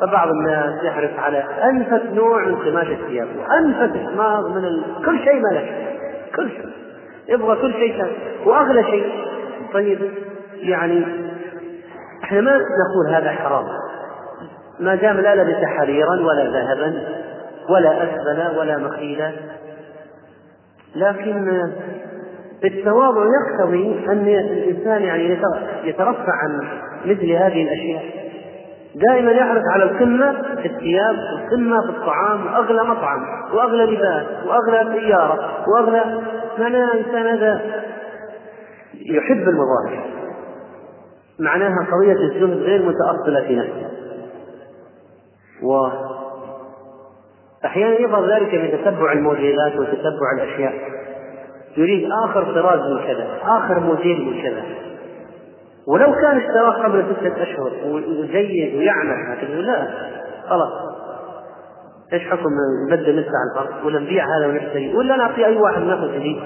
[0.00, 3.28] فبعض الناس يحرص على أنفس نوع من قماش الثياب.
[3.38, 4.84] وأنفس إسمار من ال...
[5.06, 5.72] كل شيء ملك
[6.36, 6.68] كل شيء.
[7.28, 8.04] يبغى كل شيء
[8.44, 9.06] وأغلى شيء.
[9.72, 9.98] طيب
[10.58, 11.04] يعني
[12.24, 13.64] إحنا ما نقول هذا حرام.
[14.80, 17.02] ما دام لا لبس حريرا ولا ذهبا
[17.68, 19.32] ولا أسفل ولا مخيلا
[20.96, 21.62] لكن
[22.64, 25.38] التواضع يقتضي أن الإنسان يعني
[25.84, 26.68] يترفع عن
[27.04, 28.26] مثل هذه الأشياء.
[28.94, 33.20] دائما يحرص على القمة في الثياب والقمة في الطعام وأغلى مطعم
[33.54, 36.20] وأغلى لباس وأغلى سيارة وأغلى
[36.58, 37.60] معناها الإنسان هذا
[38.94, 40.04] يحب المظاهر.
[41.40, 44.05] معناها قضية الزهد غير متأصلة في نفسه.
[45.62, 45.88] و
[47.64, 50.74] أحيانا يظهر ذلك بتتبع الموديلات وتتبع الأشياء.
[51.76, 54.62] يريد آخر طراز من كذا آخر موديل من كذا.
[55.88, 57.72] ولو كان اشتراه قبل ستة أشهر
[58.20, 59.88] وجيد ويعمل لكن لا
[60.48, 60.72] خلاص.
[62.12, 62.50] إيش حكم
[62.90, 66.42] نبدل ندفع الفرق ولا نبيع هذا ونشتري؟ ولا نعطي أي واحد ناخذ جديد.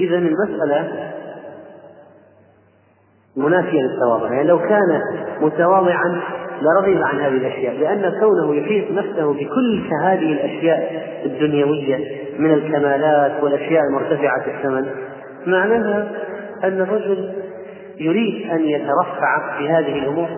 [0.00, 1.12] إذا المسألة
[3.36, 4.32] منافية للتواضع.
[4.32, 5.02] يعني لو كان
[5.40, 6.20] متواضعا
[6.62, 11.98] لرغب عن هذه الأشياء لأن كونه يحيط نفسه بكل هذه الأشياء الدنيوية
[12.38, 14.86] من الكمالات والأشياء المرتفعة الثمن
[15.46, 16.08] معناها
[16.64, 17.32] أن الرجل
[17.98, 20.28] يريد أن يترفع في هذه الأمور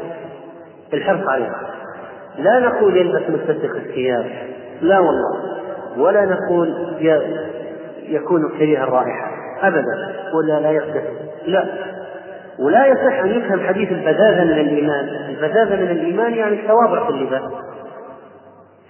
[0.94, 1.60] الحرص عليها.
[2.38, 4.26] لا نقول يلبس متسخ الثياب
[4.80, 5.54] لا والله
[5.96, 6.74] ولا نقول
[8.08, 9.30] يكون كريه الرائحة
[9.62, 11.02] أبدا ولا لا يقدر
[11.46, 11.93] لا.
[12.58, 15.08] ولا يصح أن يفهم حديث البذاذة من الإيمان.
[15.28, 17.42] البذاذة من الإيمان يعني التواضع في اللباس.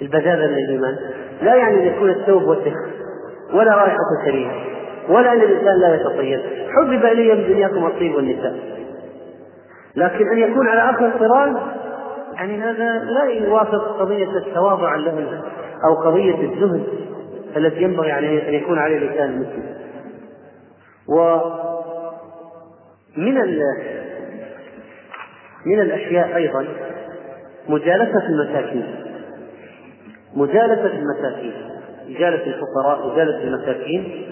[0.03, 0.97] البذاذة من الإيمان.
[1.43, 2.75] لا يعني أن يكون الثوب وسخ
[3.53, 4.53] ولا رائحة كريهة
[5.09, 6.41] ولا أن الإنسان لا يتطيب.
[6.69, 8.55] حبب إلي من دنياكم الطيب والنساء.
[9.97, 11.57] لكن أن يكون على آخر الطراز
[12.35, 15.43] يعني هذا لا يوافق قضية التواضع له
[15.85, 16.85] أو قضية الزهد
[17.57, 19.75] التي ينبغي أن يكون عليه الإنسان المسلم.
[21.09, 21.64] ومن
[25.67, 26.67] من الأشياء أيضا
[27.69, 28.85] مجالسة المساكين.
[30.35, 31.53] مجالسة المساكين.
[32.09, 34.27] إجالة الفقراء إجالة المساكين.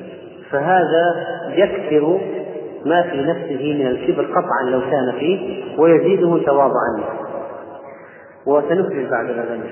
[0.51, 2.20] فهذا يكثر
[2.87, 7.05] ما في نفسه من الكبر قطعا لو كان فيه ويزيده تواضعا.
[8.47, 9.70] وسنكمل بعد الله.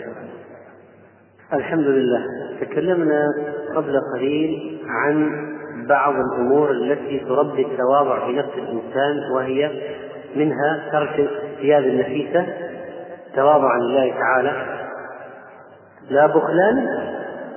[1.52, 2.24] الحمد لله.
[2.60, 3.24] تكلمنا
[3.76, 5.30] قبل قليل عن
[5.88, 9.70] بعض الأمور التي تربي التواضع في نفس الإنسان وهي
[10.36, 12.46] منها ترك الثياب النفيسة
[13.36, 14.52] تواضعا لله تعالى
[16.10, 16.86] لا بخلا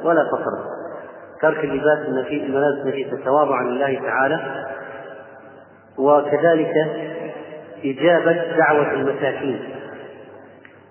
[0.04, 0.74] ولا فخرا
[1.42, 4.66] ترك اللباس النفيس الملابس النفيسة تواضعا لله تعالى.
[5.98, 6.74] وكذلك
[7.84, 9.60] إجابة دعوة المساكين.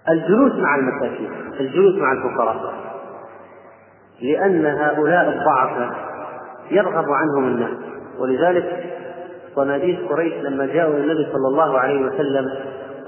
[0.09, 1.31] الجلوس مع المساكين
[1.61, 2.75] الجلوس مع الفقراء.
[4.23, 6.12] لأن هؤلاء الضعفاء
[6.73, 7.79] يرغب عنهم الناس.
[8.19, 8.85] ولذلك
[9.55, 12.51] صناديد قريش لما جاءوا النبي صلى الله عليه وسلم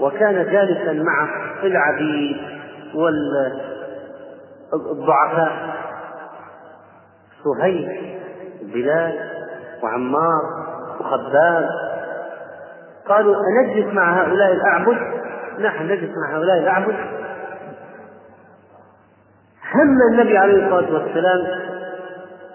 [0.01, 1.29] وكان جالسا مع
[1.63, 2.37] العبيد
[4.73, 5.53] والضعفاء
[7.45, 7.89] صهيب
[8.63, 9.19] بلال
[9.83, 10.43] وعمار
[11.01, 11.69] وخباب.
[13.09, 14.99] قالوا أنجلس مع هؤلاء الأعبد؟
[15.61, 16.95] نحن نجلس مع هؤلاء الأعبد.
[19.75, 21.64] هم النبي عليه الصلاة والسلام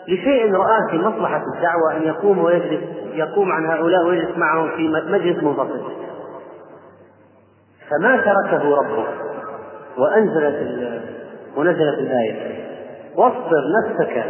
[0.08, 2.82] لشيء رآه في مصلحة الدعوة أن يقوم ويجلس
[3.14, 5.92] يقوم عن هؤلاء ويجلس معهم في مجلس منفصل.
[7.90, 9.06] فما تركه ربه؟
[9.98, 10.56] وأنزلت
[11.58, 12.66] ونزلت الآية.
[13.16, 14.24] واصبر نفسك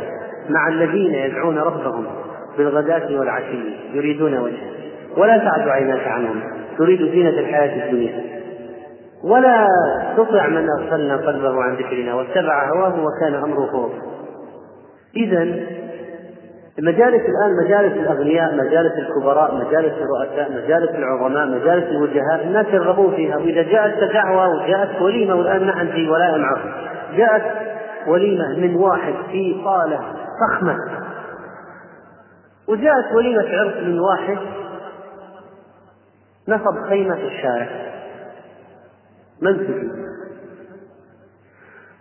[0.50, 2.06] مع الذين يدعون ربهم
[2.58, 4.70] بالغداة والعشي يريدون وجهه.
[5.18, 6.42] ولا تعد عيناك عنهم
[6.78, 8.24] تريد زينة الحياة الدنيا.
[9.24, 9.68] ولا
[10.18, 14.19] تطع من أغفلنا قلبه عن ذكرنا واتبع هواه وكان أمره فرطا
[15.16, 15.44] إذا
[16.80, 23.38] المجالس الآن مجالس الأغنياء مجالس الكبراء مجالس الرؤساء مجالس العظماء مجالس الوجهاء الناس يرغبون فيها.
[23.38, 27.44] وإذا جاءت دعوة وجاءت وليمة والآن نحن في ولاء عصر جاءت
[28.08, 30.00] وليمة من واحد في صالة
[30.42, 30.76] فخمة.
[32.68, 34.38] وجاءت وليمة عرس من واحد
[36.48, 37.68] نصب خيمة في الشارع.
[39.42, 39.92] من تجيب؟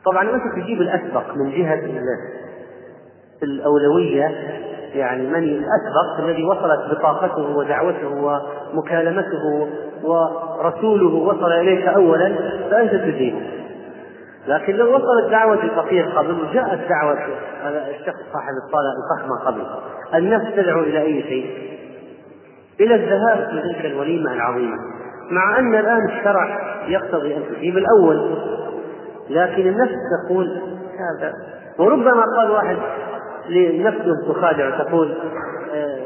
[0.04, 1.80] طبعا أنت تجيب الأسبق من جهة
[3.42, 4.34] الأولوية
[4.94, 8.40] يعني من الأسبق الذي وصلت بطاقته ودعوته
[8.74, 9.68] ومكالمته
[10.02, 12.34] ورسوله وصل إليك أولا
[12.70, 13.42] فأنت تجيبه
[14.48, 17.18] لكن لو وصلت دعوة الفقير قبل وجاءت دعوة
[17.66, 19.62] الشخص صاحب الصلاة الفخمة قبل.
[20.14, 21.68] النفس تدعو إلى أي شيء؟
[22.80, 24.76] إلى الذهاب في تلك الوليمة العظيمة.
[25.30, 26.58] مع أن الآن الشرع
[26.88, 28.38] يقتضي أن تجيب الأول
[29.30, 29.94] لكن النفس
[30.26, 30.60] تقول
[30.98, 31.32] هذا.
[31.78, 32.76] وربما قال واحد
[33.48, 35.14] لنفسه تخادع تقول
[35.74, 35.98] آه،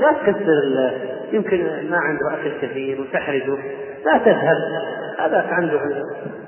[0.00, 0.90] لا تكسر
[1.32, 1.58] يمكن
[1.90, 3.56] ما عنده أكل كثير وتحرجه
[4.04, 4.56] لا تذهب
[5.18, 5.80] هذاك عنده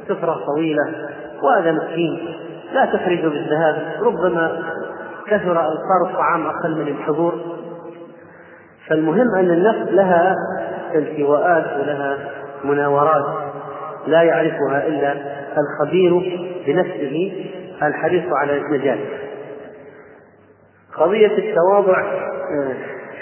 [0.09, 1.09] سفرة طويلة
[1.43, 2.35] وهذا مسكين
[2.75, 4.63] لا تحرجه بالذهاب ربما
[5.27, 7.41] كثر أو صار الطعام أقل من الحضور.
[8.89, 10.35] فالمهم أن النفس لها
[10.95, 12.19] التواءات ولها
[12.65, 13.25] مناورات
[14.07, 15.15] لا يعرفها إلا
[15.59, 16.13] الخبير
[16.67, 17.33] بنفسه
[17.83, 18.99] الحريص على النجاة
[20.97, 22.75] قضية التواضع آه،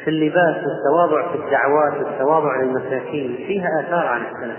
[0.04, 4.56] في اللباس والتواضع في الدعوات والتواضع للمساكين فيها آثار عن السلف.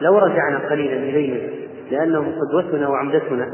[0.00, 1.50] لو رجعنا قليلا إليهم
[1.90, 3.50] لأنهم قدوتنا وعمدتنا.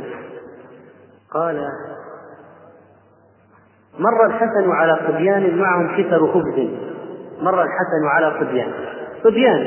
[1.31, 1.69] قال
[3.99, 6.69] مر الحسن على صبيان معهم كسر خبز.
[7.41, 8.73] مر الحسن على صبيان.
[9.25, 9.61] صبيان.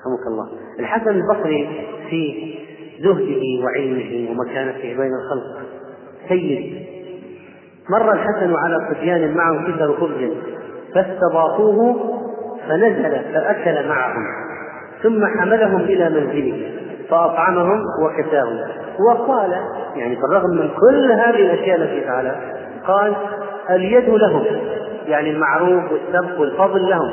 [0.00, 0.48] رحمك الله.
[0.80, 2.54] الحسن البصري في
[3.00, 5.66] زهده وعلمه ومكانته بين الخلق.
[6.28, 6.93] سيد.
[7.90, 10.30] مر الحسن على صبيان معهم كسر خبز
[10.94, 11.96] فاستضافوه
[12.68, 14.22] فنزل فأكل معهم
[15.02, 16.70] ثم حملهم إلى منزله
[17.10, 18.58] فأطعمهم وكساهم.
[19.08, 19.52] وقال
[19.96, 22.40] يعني بالرغم من كل هذه الأشياء التي فعلها
[22.86, 23.16] قال
[23.70, 24.44] اليد لهم
[25.06, 27.12] يعني المعروف والسبق والفضل لهم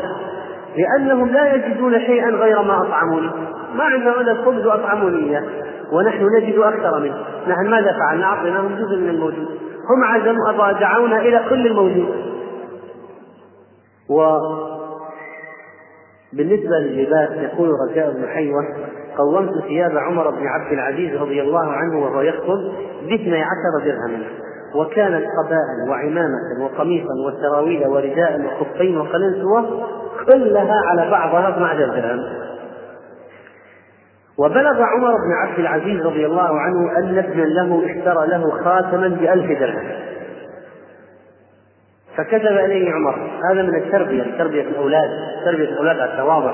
[0.77, 3.29] لأنهم لا يجدون شيئا غير ما أطعموني
[3.75, 5.43] ما عندهم إلا الخبز وأطعموني إياه
[5.91, 7.15] ونحن نجد أكثر منه.
[7.47, 9.70] نحن ماذا فعلنا؟ أعطيناهم جزء من الموجود.
[9.91, 12.31] هم عزموا دعونا إلى كل الموجود.
[14.09, 14.37] و
[16.33, 18.65] بالنسبة لللباس يقول رجاء بن حيوة
[19.17, 22.71] قومت ثياب عمر بن عبد العزيز رضي الله عنه وهو يخطب
[23.01, 24.23] باثني عشر درهما
[24.75, 29.87] وكانت قباء وعمامة وقميصا وسراويل ورداء وخفين وقلنسوة
[30.31, 32.50] كلها على بعضها 12 درهم.
[34.37, 39.59] وبلغ عمر بن عبد العزيز رضي الله عنه أن ابنا له اشترى له خاتما بألف
[39.59, 39.91] درهم.
[42.17, 45.09] فكتب إليه عمر هذا من التربية تربية الأولاد
[45.45, 46.51] تربية الأولاد على التواضع.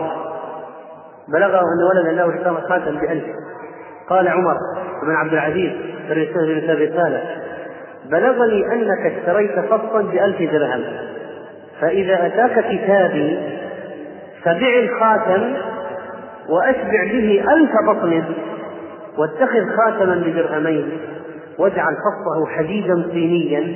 [1.33, 3.25] بلغه أن ولدا له اشترى خاتم بألف.
[4.09, 4.55] قال عمر
[5.03, 5.71] بن عبد العزيز
[6.07, 6.13] في
[6.71, 7.23] الرسالة
[8.05, 10.83] بلغني أنك اشتريت فصا بألف درهم.
[11.81, 13.39] فإذا أتاك كتابي
[14.43, 15.53] فبع الخاتم
[16.49, 18.23] وأشبع به ألف بطن
[19.17, 20.99] واتخذ خاتما بدرهمين.
[21.59, 23.75] واجعل فصه حديدا صينيا.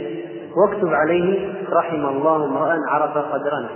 [0.57, 3.69] واكتب عليه رحم الله امرأ عرف قدرنا.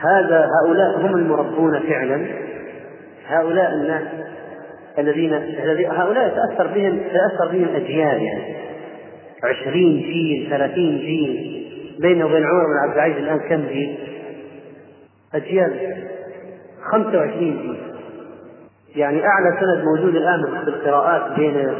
[0.00, 2.26] هذا هؤلاء هم المربون فعلا.
[3.26, 4.02] هؤلاء الناس
[4.98, 5.34] الذين
[5.90, 8.54] هؤلاء يتأثر بهم يتأثر بهم أجيال يعني.
[9.44, 11.54] عشرين جيل ثلاثين جيل.
[12.00, 14.13] بينه وبين عمر بن عبد العزيز الآن كم جيل؟
[15.34, 16.04] أجيال
[16.92, 17.94] خمسة وعشرين جيل
[18.96, 21.74] يعني أعلى سند موجود الآن في القراءات بين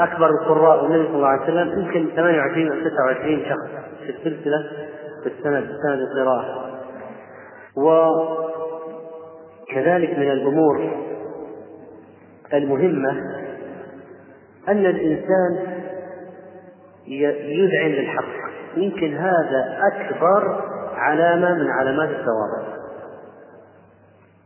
[0.00, 3.68] أكبر القراء والنبي صلى الله عليه وسلم يمكن 28 أو 29 شخص
[4.04, 4.58] في السلسلة
[5.22, 6.80] في السند سند القراءة.
[9.70, 10.90] وكذلك من الأمور
[12.54, 13.10] المهمة
[14.68, 15.82] أن الإنسان
[17.06, 18.44] يذعن للحق.
[18.76, 20.62] يمكن هذا أكبر
[21.08, 22.74] علامة من علامات التواضع.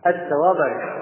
[0.06, 0.98] التواضع.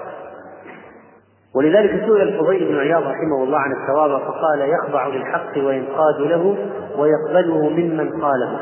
[1.55, 6.57] ولذلك سئل الفضيل بن عياض رحمه الله عن التواضع فقال يخضع للحق وينقاد له
[6.97, 8.59] ويقبله ممن قاله.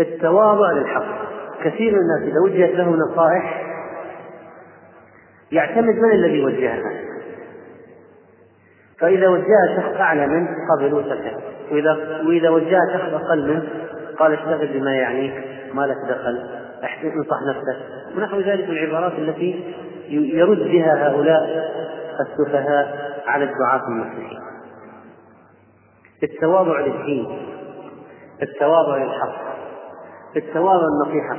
[0.00, 1.32] التواضع للحق.
[1.64, 3.72] كثير من الناس إذا وجهت له نصائح
[5.52, 7.02] يعتمد من الذي وجهها؟
[9.00, 11.36] فإذا وجه شخص أعلى منه قبل وسكت
[11.72, 13.68] وإذا وإذا وجه شخص أقل منه
[14.22, 15.34] قال اشتغل بما يعنيك
[15.74, 16.62] ما لك دخل
[17.04, 17.76] انصح نفسك.
[18.16, 19.74] ونحو ذلك من العبارات التي
[20.08, 21.72] يرد بها هؤلاء
[22.20, 24.38] السفهاء على الدعاة المصلحين
[26.22, 27.26] التواضع للدين
[28.42, 29.42] التواضع للحق
[30.36, 31.36] التواضع النصيحة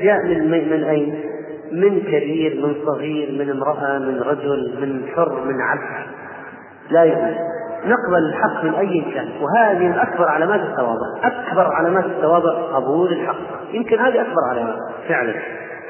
[0.00, 1.24] جاء من من أين؟
[1.72, 6.06] من كبير من صغير من امرأة من رجل من حر من عبد.
[6.90, 7.36] لا يهم
[7.84, 11.16] نقبل الحق من أي كان وهذه من أكبر علامات التواضع.
[11.22, 13.36] أكبر علامات التواضع قبول الحق.
[13.72, 14.76] يمكن هذه أكبر علامات
[15.08, 15.34] فعلا.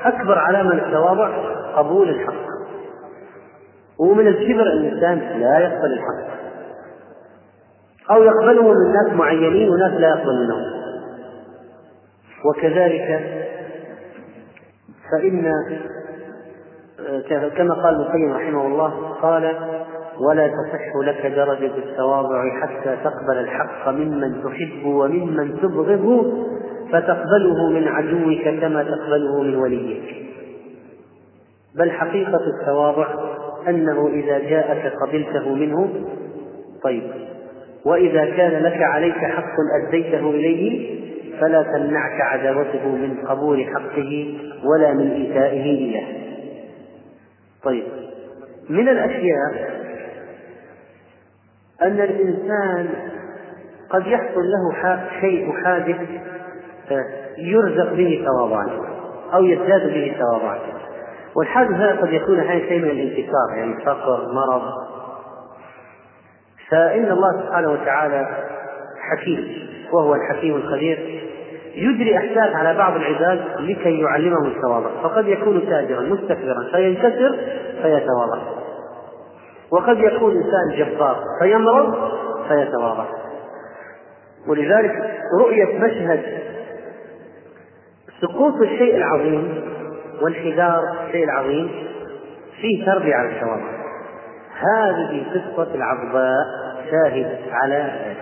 [0.05, 1.31] أكبر علامة للتواضع
[1.77, 2.47] قبول الحق.
[3.99, 6.37] ومن الكبر أن الإنسان لا يقبل الحق.
[8.11, 10.77] أو يقبله من ناس معينين وناس لا يقبل منهم.
[12.45, 13.37] وكذلك
[15.13, 15.53] فإن
[17.57, 19.55] كما قال ابن القيم رحمه الله قال
[20.21, 26.33] ولا تصح لك درجة التواضع حتى تقبل الحق ممن تحب وممن تبغض
[26.93, 30.27] فتقبله من عدوك كما تقبله من وليك.
[31.77, 33.07] بل حقيقة التواضع
[33.69, 35.89] أنه إذا جاءك قبلته منه
[36.83, 37.03] طيب
[37.85, 39.55] وإذا كان لك عليك حق
[39.89, 40.97] أديته إليه
[41.41, 46.07] فلا تمنعك عداوته من قبول حقه ولا من إيتائه إياه
[47.65, 47.85] طيب
[48.71, 49.76] من الأشياء
[51.83, 52.89] أن الإنسان
[53.91, 55.97] قد يحصل له شيء حادث
[57.39, 58.69] يرزق به تواضعا
[59.35, 60.59] أو يزداد به تواضعا
[61.37, 64.63] والحادث هذا قد يكون أحيانا شيء من الانكسار يعني فقر مرض.
[66.71, 68.27] فإن الله سبحانه وتعالى
[69.01, 71.23] حكيم وهو الحكيم الخبير
[71.75, 77.39] يجري أحداث على بعض العباد لكي يعلمهم التواضع فقد يكون تاجرا مستكبرا فينكسر
[77.83, 78.66] فيتواضع.
[79.71, 81.95] وقد يكون إنسان جبار فيمرض
[82.49, 83.05] فيتواضع
[84.49, 86.23] ولذلك رؤية مشهد
[88.21, 89.65] سقوط الشيء العظيم
[90.23, 91.71] وانحدار الشيء العظيم
[92.61, 93.77] فيه تربية على التواضع
[94.61, 96.45] هذه قصة العضباء
[96.91, 98.17] شاهد على ذلك.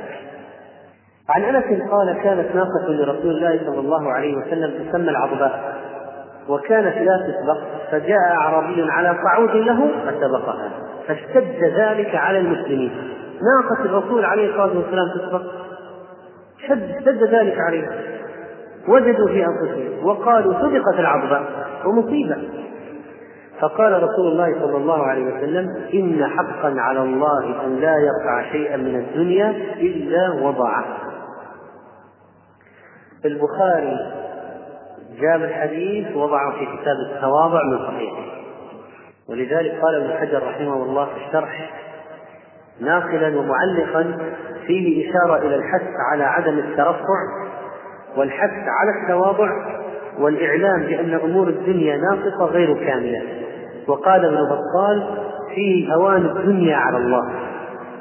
[1.28, 5.74] عن أنس قال كانت ناقة لرسول الله صلى الله عليه وسلم تسمى العضباء
[6.48, 7.58] وكانت لا تسبق
[7.94, 10.70] فجاء أعرابي على صعود له فسبقها
[11.06, 12.92] فاشتد ذلك على المسلمين.
[13.34, 15.42] ناقة الرسول عليه الصلاة والسلام تسبق
[16.64, 17.90] اشتد ذلك عليهم.
[18.88, 20.06] وجدوا في أنفسهم.
[20.06, 21.40] وقالوا صدقت العضبة
[21.84, 22.36] ومصيبة.
[23.60, 28.76] فقال رسول الله صلى الله عليه وسلم إن حقا على الله أن لا يقع شيئا
[28.76, 30.84] من الدنيا إلا وضعه.
[33.24, 34.23] البخاري
[35.20, 38.22] جاب الحديث وضعه في كتاب التواضع من صحيحه.
[39.28, 41.70] ولذلك قال ابن حجر رحمه الله في الشرح
[42.80, 44.18] ناقلا ومعلقا
[44.66, 47.18] فيه إشارة إلى الحث على عدم الترفع
[48.16, 49.50] والحث على التواضع
[50.18, 53.22] والإعلام بأن أمور الدنيا ناقصة غير كاملة.
[53.88, 55.18] وقال ابن بطال
[55.54, 57.30] فيه هوان الدنيا على الله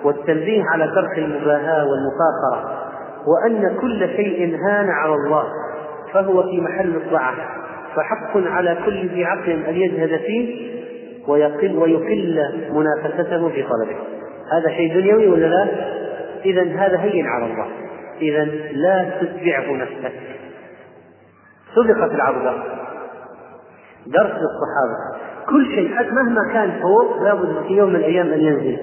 [0.03, 2.79] والتنبيه على ترك المباهاة والمفاخرة
[3.27, 5.43] وأن كل شيء هان على الله.
[6.13, 7.35] فهو في محل الضعف
[7.95, 10.73] فحق على كل ذي عقل أن يجهد فيه
[11.27, 13.95] ويقل ويقل منافسته في طلبه.
[14.51, 15.67] هذا شيء دنيوي ولا لا؟
[16.45, 17.67] إذا هذا هين على الله.
[18.21, 20.11] إذا لا تتبعه نفسك.
[21.75, 22.63] صدقت العرضة
[24.07, 28.77] درس للصحابة كل شيء مهما كان فوق لابد في يوم من الأيام أن ينزل.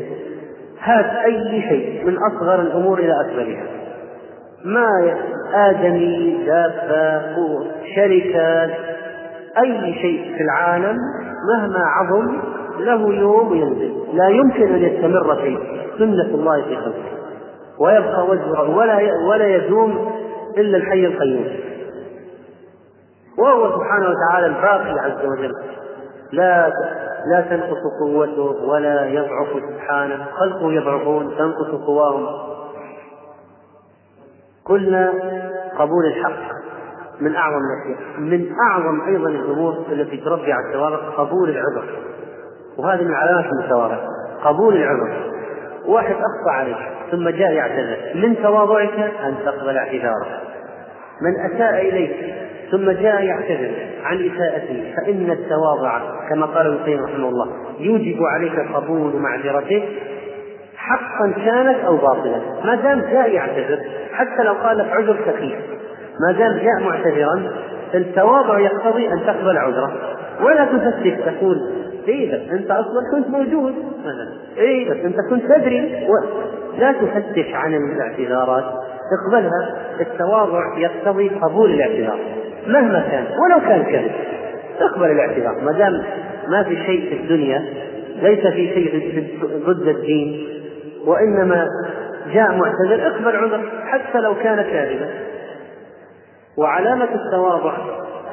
[0.80, 3.79] هات أي شيء من أصغر الأمور إلى أكبرها.
[4.64, 5.16] ما
[5.54, 7.64] آدمي دابة
[7.96, 8.70] شركات
[9.58, 10.96] أي شيء في العالم
[11.54, 12.40] مهما عظم
[12.78, 13.92] له يوم ينزل.
[14.14, 15.58] لا يمكن أن يستمر فيه
[15.98, 17.10] سنة الله في خلقه.
[17.80, 20.12] ويبقى وجهه ولا ولا يدوم
[20.58, 21.46] إلا الحي القيوم.
[23.38, 25.52] وهو سبحانه وتعالى الباقي عز وجل.
[26.32, 26.72] لا
[27.32, 30.26] لا تنقص قوته ولا يضعف سبحانه.
[30.32, 32.49] خلقه يضعفون تنقص قواهم.
[34.70, 35.12] قلنا
[35.78, 36.52] قبول الحق
[37.20, 38.20] من أعظم الأشياء.
[38.20, 41.84] من أعظم أيضا الأمور التي تربي على التواضع قبول العذر.
[42.78, 43.96] وهذه من علامات التواضع
[44.44, 45.32] قبول العذر.
[45.86, 46.76] واحد أخطأ عليك
[47.10, 47.96] ثم جاء يعتذر.
[48.14, 50.26] من تواضعك؟ أن تقبل اعتذاره
[51.22, 52.34] من أساء إليك
[52.70, 53.72] ثم جاء يعتذر
[54.04, 57.48] عن اساءته فإن التواضع كما قال ابن القيم رحمه الله
[57.78, 59.88] يوجب عليك قبول معذرته
[60.90, 63.78] حقا كانت أو باطلا ما دام جاء يعتذر
[64.12, 65.58] حتى لو قال لك عذر سخيف
[66.20, 67.50] ما دام جاء معتذرا
[67.94, 69.92] التواضع يقتضي أن تقبل عذره.
[70.42, 71.56] ولا تفتش تقول
[72.08, 74.28] اي بس أنت أصلا كنت موجود مثلا.
[74.58, 76.06] اي بس أنت كنت تدري.
[76.78, 78.64] لا تفتش عن الاعتذارات
[79.20, 82.18] اقبلها التواضع يقتضي قبول الاعتذار.
[82.66, 84.12] مهما كان ولو كان كذب
[84.80, 85.64] اقبل الاعتذار.
[85.64, 86.02] ما دام
[86.48, 87.64] ما في شيء في الدنيا
[88.22, 89.24] ليس في شيء
[89.66, 90.59] ضد الدين
[91.06, 91.66] وإنما
[92.32, 95.10] جاء معتذر اقبل عذر حتى لو كان كاذبا.
[96.58, 97.74] وعلامة التواضع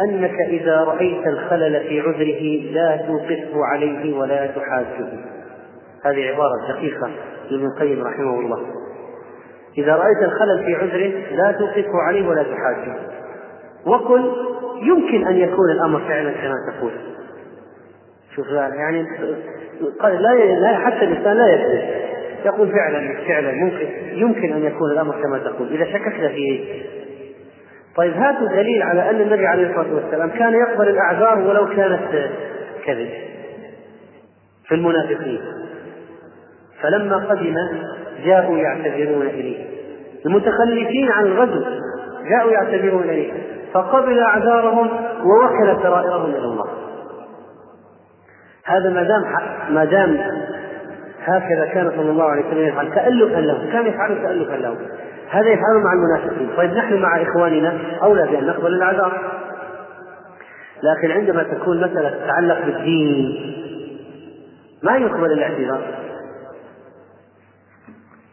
[0.02, 5.08] أنك إذا رأيت الخلل في عذره لا توقفه عليه ولا تحاجه
[6.06, 7.10] هذه عبارة دقيقة
[7.52, 8.60] لابن القيم رحمه الله.
[9.78, 12.96] إذا رأيت الخلل في عذره لا توقفه عليه ولا تحاجه
[13.86, 14.32] وقل
[14.82, 16.92] يمكن أن يكون الأمر فعلا كما تقول.
[18.36, 19.06] شوف يعني
[20.60, 22.08] لا حتى الإنسان لا يكذب.
[22.46, 26.64] يقول فعلا فعلا ممكن يمكن أن يكون الأمر كما تقول إذا شككت في
[27.98, 32.30] طيب هاتوا دليل على أن النبي عليه الصلاة والسلام كان يقبل الأعذار ولو كانت
[32.86, 33.10] كذب
[34.68, 35.42] في المنافقين.
[36.82, 37.56] فلما قدم
[38.26, 39.66] جاءوا يعتذرون إليه.
[40.26, 41.64] المتخلفين عن الغزو
[42.30, 43.32] جاءوا يعتذرون إليه.
[43.74, 44.90] فقبل أعذارهم
[45.26, 46.68] ووكل سرائرهم إلى الله.
[48.66, 49.24] هذا ما دام
[49.70, 50.18] ما دام
[51.28, 54.78] هكذا كان صلى الله عليه وسلم يفعل تألفا له كان يفعل تألفا له.
[55.30, 56.50] هذا يفعله مع المنافقين.
[56.58, 57.74] طيب نحن مع إخواننا
[58.04, 59.38] أولى بأن نقبل الأعذار
[60.84, 63.36] لكن عندما تكون مسألة تتعلق بالدين
[64.84, 65.82] ما يقبل الاعتذار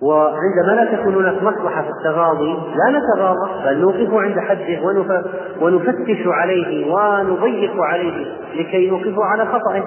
[0.02, 4.82] وعندما لا تكون هناك مصلحة في التغاضي لا نتغاضى بل نوقف عند حده
[5.60, 9.82] ونفتش عليه ونضيق عليه لكي نوقفه على خطأه.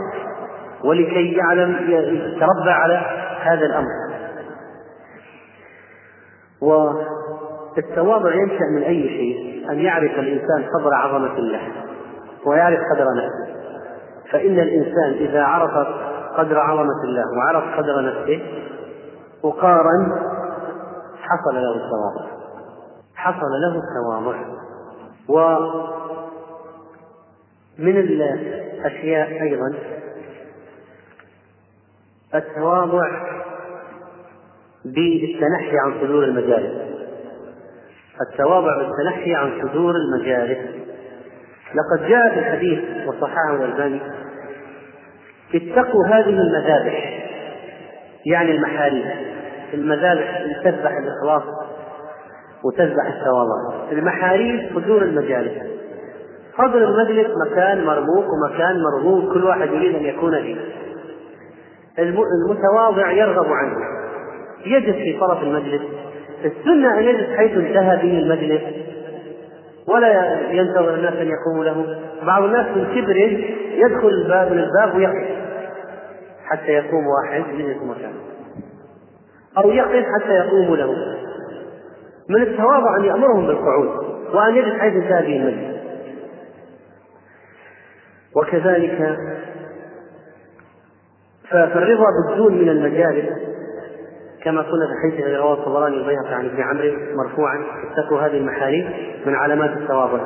[0.83, 3.01] ولكي يعلم يتربى على
[3.41, 4.07] هذا الأمر.
[6.61, 11.71] والتواضع ينشأ من أي شيء؟ أن يعرف الإنسان قدر عظمة الله
[12.45, 13.57] ويعرف قدر نفسه.
[14.31, 15.87] فإن الإنسان إذا عرف
[16.37, 18.41] قدر عظمة الله وعرف قدر نفسه
[19.43, 20.11] وقارن
[21.21, 22.25] حصل له التواضع.
[23.15, 24.37] حصل له التواضع.
[27.79, 29.73] ومن الأشياء أيضا
[32.35, 33.09] التواضع
[34.85, 36.87] بالتنحي عن صدور المجالس.
[38.21, 40.57] التواضع بالتنحي عن صدور المجالس.
[41.75, 44.01] لقد جاء في الحديث وصححه الألباني
[45.55, 47.27] اتقوا هذه المذابح
[48.25, 49.05] يعني المحاريب.
[49.73, 51.43] المذابح تذبح الإخلاص
[52.63, 53.91] وتذبح التواضع.
[53.91, 55.63] المحاريب صدور المجالس.
[56.57, 60.86] صدر المجلس مكان مرموق ومكان مرغوب كل واحد يريد أن يكون فيه.
[61.99, 63.78] المتواضع يرغب عنه.
[64.65, 65.82] يجلس في طرف المجلس.
[66.45, 68.61] السنة أن يجلس حيث انتهى به المجلس.
[69.88, 71.99] ولا ينتظر الناس أن يقوموا له.
[72.24, 73.18] بعض الناس من كبر
[73.78, 75.28] يدخل الباب من الباب ويقف.
[76.45, 78.19] حتى يقوم واحد يجلس مكانه
[79.57, 80.95] أو يقف حتى يقوموا له.
[82.30, 83.90] من التواضع أن يأمرهم بالقعود
[84.34, 85.78] وأن يجلس حيث انتهى به المجلس.
[88.36, 89.18] وكذلك
[91.52, 93.30] فالرضا بالدون من المجالس
[94.44, 98.88] كما قلنا في حديث رواه الطبراني البيهقي عن ابن عمرو مرفوعا اتقوا هذه المحاريب
[99.26, 100.19] من علامات التواضع.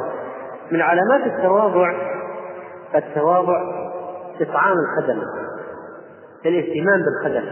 [0.71, 1.93] من علامات التواضع
[2.95, 3.61] التواضع
[4.41, 5.21] إطعام الخدم
[6.45, 7.45] الاهتمام بالخدم.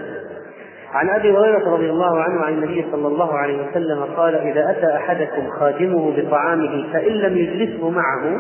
[0.94, 4.96] عن أبي هريرة رضي الله عنه عن النبي صلى الله عليه وسلم قال إذا أتى
[4.96, 8.38] أحدكم خادمه بطعامه فإن لم يجلسه معه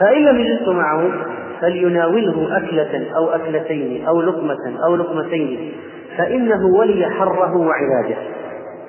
[0.00, 1.10] فإن لم يجلسه معه
[1.60, 5.72] فليناوله أكلة أو أكلتين أو لقمة أو لقمتين
[6.18, 8.16] فإنه ولي حره وعلاجه.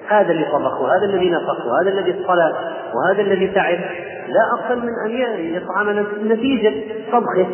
[0.07, 2.53] هذا اللي طبخه هذا الذي نفخه هذا الذي اصطلى
[2.95, 3.79] وهذا الذي تعب.
[4.27, 5.11] لا أقل من أن
[5.55, 6.73] يطعم نتيجة
[7.11, 7.47] طبخه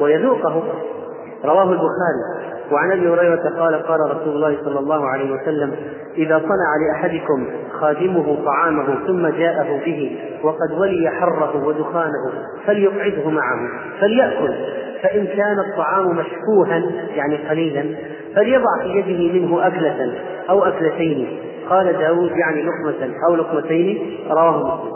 [0.00, 0.62] ويذوقه.
[1.44, 2.53] رواه البخاري.
[2.72, 5.76] وعن أبي هريرة قال قال رسول الله صلى الله عليه وسلم
[6.16, 12.32] إذا صنع لأحدكم خادمه طعامه ثم جاءه به وقد ولي حره ودخانه
[12.66, 13.68] فليقعده معه
[14.00, 14.54] فليأكل
[15.02, 16.82] فإن كان الطعام مشكوها
[17.14, 17.96] يعني قليلا
[18.36, 20.14] فليضع في يده منه أكلة
[20.50, 21.40] أو أكلتين.
[21.70, 24.94] قال داود يعني لقمة أو لقمتين رواه مسلم.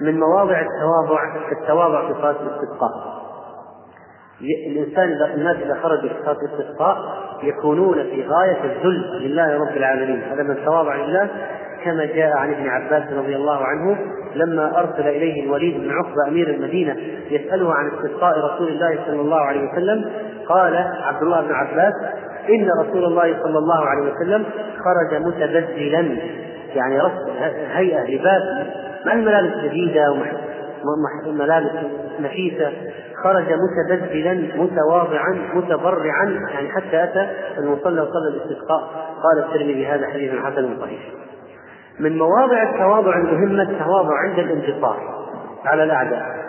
[0.00, 1.20] من مواضع التواضع
[1.52, 3.21] التواضع في صلاة الاستسقاء.
[4.42, 6.96] الإنسان إذا الناس إذا خرجوا في صلاه الاستسقاء
[7.42, 10.22] يكونون في غاية الذل لله رب العالمين.
[10.22, 11.28] هذا من تواضع لله
[11.84, 13.98] كما جاء عن ابن عباس رضي الله عنه
[14.34, 16.96] لما أرسل إليه الوليد بن عقبة أمير المدينة
[17.30, 20.10] يسأله عن استسقاء رسول الله صلى الله عليه وسلم
[20.48, 21.94] قال عبد الله بن عباس
[22.48, 24.44] إن رسول الله صلى الله عليه وسلم
[24.84, 26.16] خرج متبذلا
[26.74, 27.30] يعني رسل
[27.72, 28.42] هيئة لباس
[29.06, 30.16] ما الملابس جديدة
[31.26, 31.70] ملابس
[32.20, 32.72] نفيسة؟
[33.24, 36.24] خرج متبذلا متواضعا متضرعا
[36.54, 38.80] يعني حتى أتى المصلى وصلى الاستسقاء.
[39.22, 41.00] قال الترمذي هذا حديث حسن صحيح.
[42.00, 45.26] من مواضع التواضع المهمة التواضع عند الانتصار
[45.64, 46.42] على الأعداء.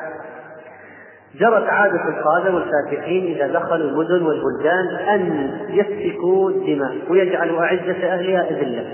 [1.36, 8.86] جرت عادة القادة والفاتحين إذا دخلوا المدن والبلدان أن يسفكوا الدماء ويجعلوا أعزة أهلها أذلة.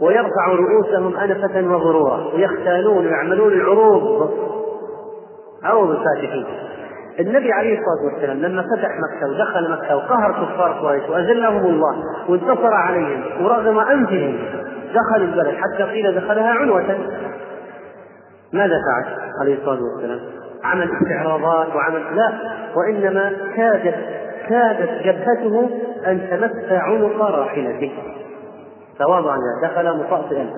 [0.00, 4.30] ويرفعوا رؤوسهم أنفة وغرورا ويختالون ويعملون العروض.
[5.62, 6.44] عروض الفاتحين
[7.20, 12.74] النبي عليه الصلاة والسلام لما فتح مكة ودخل مكة وقهر كفار قريش وأذلهم الله وانتصر
[12.74, 14.38] عليهم ورغم أنفهم
[14.94, 16.98] دخل البلد حتى قيل دخلها عنوة.
[18.52, 19.04] ماذا فعل
[19.40, 20.20] عليه الصلاة والسلام؟
[20.64, 22.32] عمل استعراضات وعمل لا
[22.76, 23.94] وإنما كادت
[24.48, 25.70] كادت جبهته
[26.06, 27.92] أن تمس عنق راحلته.
[28.98, 30.50] تواضعا دخل مطأطئا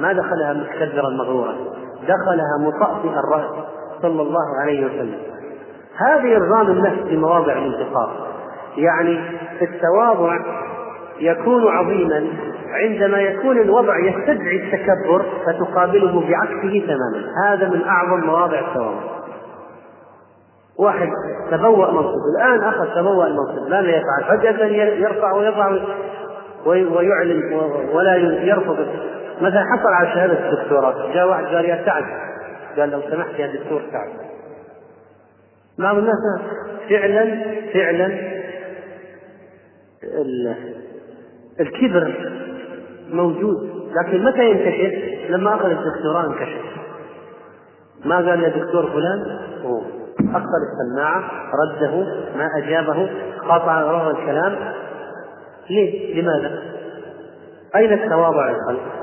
[0.00, 1.54] ما دخلها متكبرا مغرورا
[2.02, 3.64] دخلها مطأطئا الرأس
[4.02, 5.32] صلى الله عليه وسلم.
[5.96, 8.26] هذه إرغام النفس في مواضع الانتصار
[8.76, 9.20] يعني
[9.62, 10.38] التواضع
[11.20, 12.26] يكون عظيما
[12.72, 17.26] عندما يكون الوضع يستدعي التكبر فتقابله بعكسه تماما.
[17.46, 19.12] هذا من أعظم مواضع التواضع.
[20.78, 21.08] واحد
[21.50, 22.18] تبوأ منصب.
[22.36, 23.70] الآن أخذ تبوأ المنصب.
[23.70, 25.78] ماذا يفعل؟ فجأة يرفع ويضع
[26.66, 27.60] ويعلن
[27.92, 28.86] ولا يرفض.
[29.40, 32.04] مثلا حصل على شهادة الدكتوراه؟ جاء واحد قال يا سعد.
[32.78, 34.31] قال لو سمحت يا دكتور سعد.
[35.82, 36.16] بعض الناس
[36.90, 37.42] فعلا
[37.72, 38.32] فعلا
[41.60, 42.32] الكبر
[43.10, 46.62] موجود لكن متى ينكشف؟ لما أخذ الدكتوراه انكشف
[48.04, 49.80] ما قال يا دكتور فلان هو
[50.20, 51.90] اخذ السماعة رده
[52.36, 53.10] ما أجابه
[53.48, 54.56] قاطع غرض الكلام
[55.70, 56.62] ليه؟ لماذا؟
[57.76, 59.01] أين التواضع الخلق؟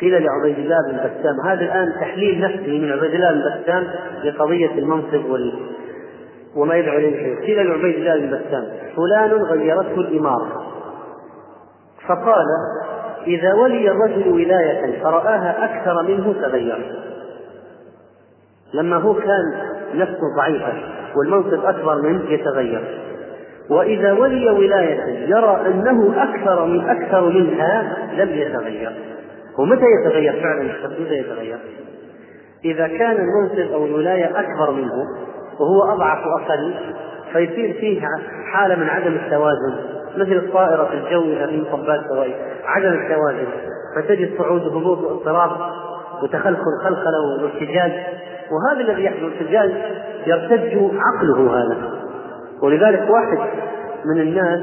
[0.00, 1.40] قيل لعبيد الله بن بسام.
[1.46, 3.86] هذا الآن تحليل نفسي من عبيد الله بن بسام
[4.24, 5.52] لقضية المنصب وال
[6.56, 8.64] وما يدعو إليه قيل لعبيد الله بن بسام
[8.96, 10.66] فلان غيرته الإمارة.
[12.08, 12.46] فقال
[13.26, 16.92] إذا ولي الرجل ولاية فرآها أكثر منه تغير.
[18.74, 19.44] لما هو كان
[19.94, 20.72] نفسه ضعيفة
[21.16, 23.00] والمنصب أكبر منه يتغير.
[23.70, 28.92] وإذا ولي ولاية يرى أنه أكثر من أكثر منها لم يتغير.
[29.58, 31.58] ومتى يتغير فعلا متى يتغير؟
[32.64, 35.04] إذا كان المنصب أو الولاية أكبر منه
[35.60, 36.74] وهو أضعف وأقل
[37.32, 38.00] فيصير فيه
[38.52, 39.74] حالة من عدم التوازن
[40.16, 43.48] مثل الطائرة في الجو في مطبات سوائي عدم التوازن
[43.96, 45.50] فتجد صعود وهبوط واضطراب
[46.22, 47.92] وتخلخل خلخلة وارتجاج
[48.50, 49.72] وهذا الذي يحدث الارتجاج
[50.26, 51.76] يرتج عقله هذا
[52.62, 53.38] ولذلك واحد
[54.04, 54.60] من الناس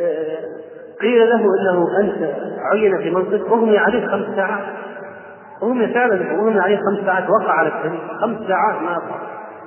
[0.00, 0.53] آه،
[1.00, 2.34] قيل له أنه أنت
[2.72, 4.64] عين في منصب اغمي عليه خمس ساعات.
[5.62, 9.20] اغمي فعلا اغمي عليه خمس ساعات وقع على السرير خمس ساعات ما وقع.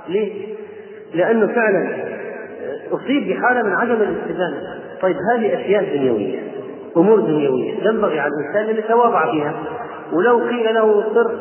[0.08, 0.56] ليه؟
[1.14, 1.90] لأنه فعلا
[2.92, 4.54] أصيب بحالة من عدم الاتزان.
[5.02, 6.40] طيب هذه أشياء دنيوية
[6.98, 9.54] أمور دنيوية ينبغي على الإنسان أن يتواضع فيها.
[10.14, 11.32] ولو قيل له صر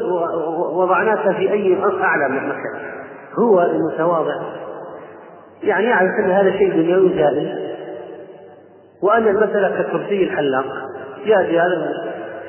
[0.73, 2.81] وضعناك في أي أعلى من مكان.
[3.39, 4.35] هو المتواضع.
[5.63, 7.49] يعني يعرف أن هذا شيء دنيوي جائز
[9.02, 10.64] وأن المسألة ككرسي الحلاق.
[11.24, 11.93] ياتي هذا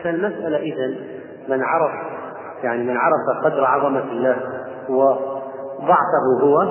[0.03, 0.87] فالمسألة اذا
[1.49, 1.91] من عرف
[2.63, 4.37] يعني من عرف قدر عظمة الله
[4.89, 6.67] وضعفه هو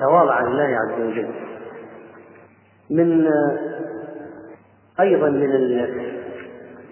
[0.00, 1.28] تواضع لله عز وجل.
[2.90, 3.26] من
[5.00, 5.50] أيضا من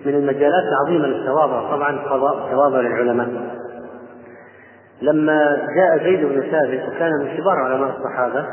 [0.06, 1.98] من المجالات العظيمة للتواضع طبعا
[2.50, 3.28] تواضع للعلماء.
[5.02, 8.46] لما جاء زيد بن ثابت وكان من كبار علماء الصحابة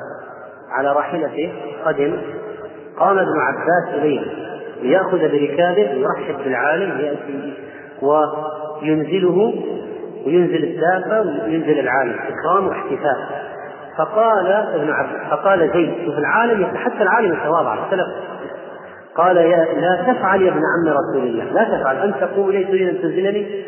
[0.69, 1.53] على راحلته
[1.85, 2.17] قدم
[2.99, 4.21] قام ابن عباس اليه
[4.81, 7.53] ليأخذ بركابه يرحب بالعالم يأتي
[8.01, 9.53] وينزله
[10.25, 13.49] وينزل الدابة وينزل العالم إكرام واحتفاء
[13.97, 18.07] فقال ابن عباس فقال زيد شوف العالم حتى العالم يتواضع السلف.
[19.15, 22.87] قال يا لا تفعل يا ابن عم رسول الله لا تفعل أن تقوم إلي تريد
[22.87, 23.65] أن تنزلني؟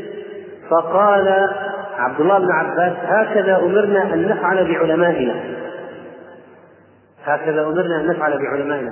[0.70, 1.50] فقال
[1.98, 5.34] عبد الله بن عباس هكذا أمرنا أن نفعل بعلمائنا.
[7.26, 8.92] هكذا أمرنا أن نفعل بعلمائنا.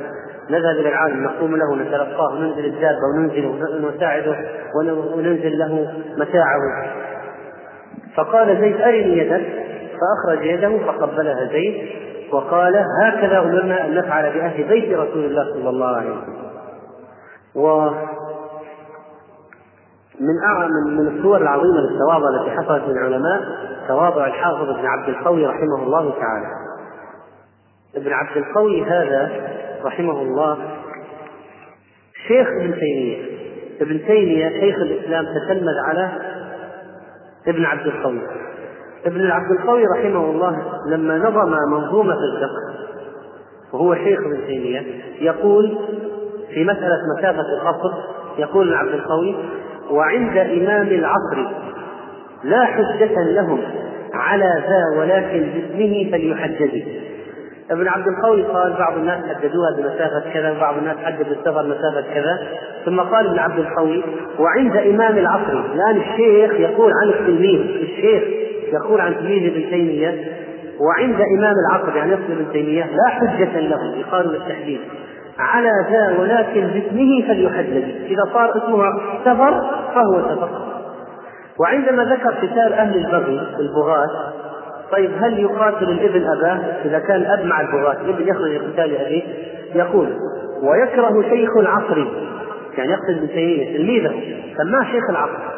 [0.49, 3.45] نذهب إلى العالم نقوم له نتلقاه وننزل الدابة وننزل
[3.85, 4.35] ونساعده
[5.15, 6.59] وننزل له متاعه.
[8.15, 9.45] فقال زيد أرني يدك؟
[9.99, 11.89] فأخرج يده فقبلها زيد
[12.31, 16.39] وقال هكذا أمرنا أن نفعل بأهل بيت رسول الله صلى الله عليه وسلم.
[17.55, 17.89] و
[20.19, 23.41] من أعظم من الصور العظيمة للتواضع التي حصلت من العلماء
[23.87, 26.47] تواضع الحافظ ابن عبد القوي رحمه الله تعالى.
[27.95, 29.31] ابن عبد القوي هذا
[29.83, 30.57] رحمه الله
[32.27, 33.17] شيخ ابن تيمية.
[33.81, 36.11] ابن تيمية شيخ الإسلام تتلمذ على
[37.47, 38.21] ابن عبد القوي
[39.05, 42.89] ابن عبد القوي رحمه الله لما نظم منظومة الفقه
[43.73, 44.85] وهو شيخ ابن تيمية
[45.19, 45.77] يقول
[46.53, 47.93] في مسألة مسافة القصر
[48.37, 49.35] يقول ابن عبد القوي
[49.91, 51.51] وعند إمام العصر
[52.43, 53.59] لا حجة لهم
[54.13, 56.83] على ذا ولكن باسمه فليحجج
[57.71, 62.39] ابن عبد القوي قال بعض الناس حددوها بمسافة كذا وبعض الناس حدد السفر مسافة كذا.
[62.85, 64.03] ثم قال ابن عبد القوي
[64.39, 68.23] وعند إمام العصر الآن الشيخ يقول عن التلميذ الشيخ
[68.73, 70.15] يقول عن تلميذ ابن تيمية
[70.79, 74.79] وعند إمام العصر يعني يقصد ابن تيمية لا حجة له يقال بالتحديد
[75.39, 78.05] على ذا ولكن باسمه فليحدد.
[78.05, 78.93] إذا صار اسمه
[79.25, 79.61] سفر
[79.95, 80.49] فهو سفر.
[81.59, 84.33] وعندما ذكر قتال أهل البغي البغاة
[84.91, 89.23] طيب هل يقاتل الابن أباه؟ إذا كان أب مع البغاة الابن يخرج لقتال أبيه؟
[89.75, 90.07] يقول
[90.61, 92.07] ويكره شيخ العصر.
[92.77, 94.13] يعني يقصد ابن تيمية تلميذه.
[94.57, 95.49] سماه شيخ العصر؟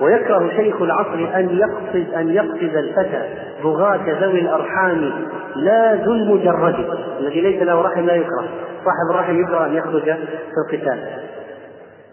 [0.00, 3.22] ويكره شيخ العصر أن يقصد أن يقصد الفتى
[3.64, 5.10] بغاة ذوي الأرحام
[5.56, 6.74] لا ذو المجرد
[7.20, 8.48] الذي ليس له رحم لا يكره.
[8.84, 10.98] صاحب الرحم يكره أن يخرج في القتال.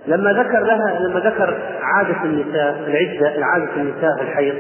[0.08, 4.56] لما ذكر لها لما ذكر عادة النساء العدة عادة النساء في الحيض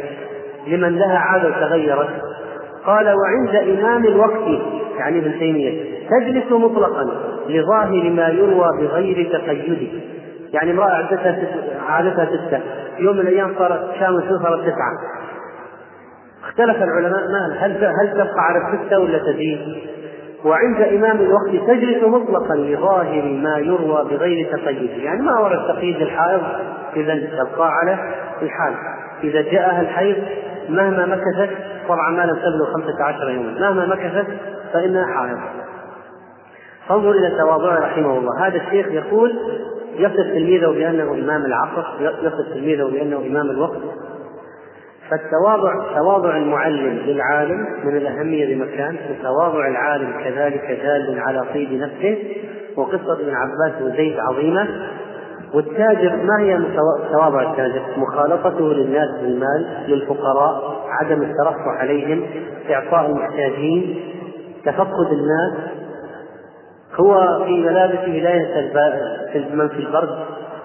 [0.70, 2.10] لمن لها عادة تغيرت.
[2.86, 4.48] قال وعند إمام الوقت
[4.98, 7.06] يعني ابن تيمية تجلس مطلقا
[7.50, 9.90] لظاهر ما يروى بغير تقيد
[10.54, 11.38] يعني امرأة عدتها
[11.90, 12.60] عادتها ستة.
[13.00, 14.98] يوم من الأيام صارت شام صارت تسعة.
[16.44, 19.60] اختلف العلماء ما هل هل تبقى على الستة ولا تزيد؟
[20.46, 26.41] وعند إمام الوقت تجلس مطلقا لظاهر ما يروى بغير تقيد، يعني ما ورد تقييد للحائض
[26.96, 27.98] إذا تبقى على
[28.41, 28.74] الحال،
[29.24, 30.18] إذا جاءها الحيض
[30.70, 31.50] مهما مكثت
[31.88, 33.60] طبعا ما لم تبلغ خمسة عشر يوما.
[33.60, 34.28] مهما مكثت
[34.74, 35.40] فإنها حائض
[36.88, 38.48] فانظر إلى تواضعه رحمه الله.
[38.48, 39.40] هذا الشيخ يقول
[39.98, 43.78] يصف تلميذه بأنه إمام العصر يصف تلميذه بأنه إمام الوقت.
[45.10, 52.18] فالتواضع تواضع المعلم للعالم من الأهمية بمكان وتواضع العالم كذلك دال على طيب نفسه.
[52.76, 54.68] وقصة ابن عباس وزيد عظيمة.
[55.54, 56.60] والتاجر ما هي
[57.12, 62.26] تواضع التاجر؟ مخالطته للناس بالمال للفقراء عدم الترفع عليهم
[62.70, 64.04] إعطاء المحتاجين.
[64.66, 65.54] تفقد الناس.
[66.96, 70.20] هو في ملابسه لا ينسى من في البرد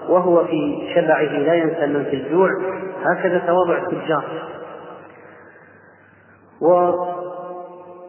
[0.09, 2.49] وهو في شبعه لا ينسى من في الجوع.
[3.03, 4.23] هكذا تواضع التجار.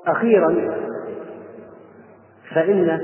[0.06, 0.54] وأخيرا
[2.54, 3.00] فإن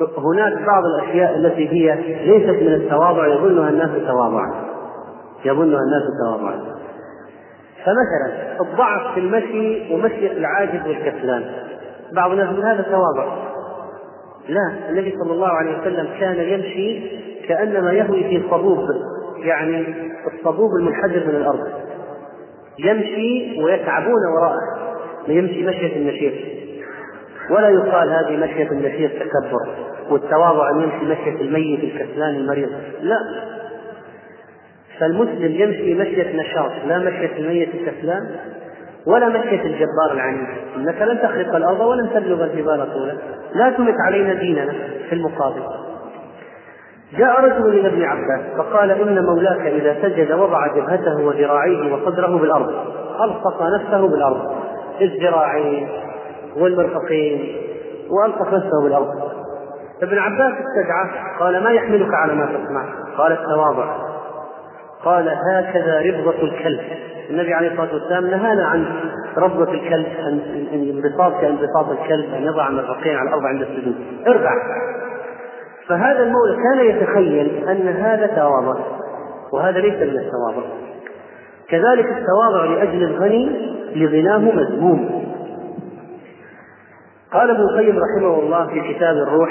[0.00, 1.94] هناك بعض الأشياء التي هي
[2.24, 4.64] ليست من التواضع يظنها الناس تواضعا.
[5.44, 6.60] يظنها الناس تواضعا.
[7.84, 11.44] فمثلا الضعف في المشي ومشي العاجز والكسلان.
[12.12, 13.36] بعض الناس يقول هذا تواضع.
[14.48, 17.10] لا النبي صلى الله عليه وسلم كان يمشي
[17.48, 18.78] كأنما يهوي في صبوب
[19.38, 19.94] يعني
[20.34, 21.68] الصبوب المنحدر من الأرض.
[22.78, 24.60] يمشي ويتعبون وراءه.
[25.28, 26.63] يمشي مشية النشيط
[27.50, 29.68] ولا يقال هذه مشية النشيط تكبر
[30.10, 32.68] والتواضع أن يمشي مشية الميت الكسلان المريض.
[33.02, 33.18] لا.
[35.00, 38.36] فالمسلم يمشي مشية نشاط لا مشية الميت الكسلان
[39.06, 40.48] ولا مشية الجبار العنيف.
[40.76, 43.14] إنك لن تخرق الأرض ولن تبلغ الجبال طولا.
[43.54, 44.72] لا تمت علينا ديننا
[45.08, 45.62] في المقابل.
[47.18, 52.74] جاء رجل إلى ابن عباس فقال إن مولاك إذا سجد وضع جبهته وذراعيه وصدره بالأرض
[53.24, 54.54] ألصق نفسه بالأرض.
[55.00, 55.88] الذراعين
[56.56, 57.56] والمرفقين
[58.10, 59.08] وألصق نفسه بالأرض.
[60.02, 62.84] ابن عباس استدعاه قال ما يحملك على ما تصنع
[63.16, 63.96] قال التواضع.
[65.04, 66.80] قال هكذا ربضة الكلب.
[67.30, 68.86] النبي عليه الصلاة والسلام نهانا عن
[69.36, 70.40] ربضة الكلب أن
[70.72, 73.94] انبساط كانبساط الكلب أن يضع مرفقين على الأرض عند السجود.
[74.26, 74.50] ارفع.
[75.88, 78.80] فهذا المولى كان يتخيل أن هذا تواضع
[79.52, 80.66] وهذا ليس من التواضع.
[81.68, 85.23] كذلك التواضع لأجل الغني لغناه مذموم.
[87.34, 89.50] قال ابن القيم رحمه الله في كتاب الروح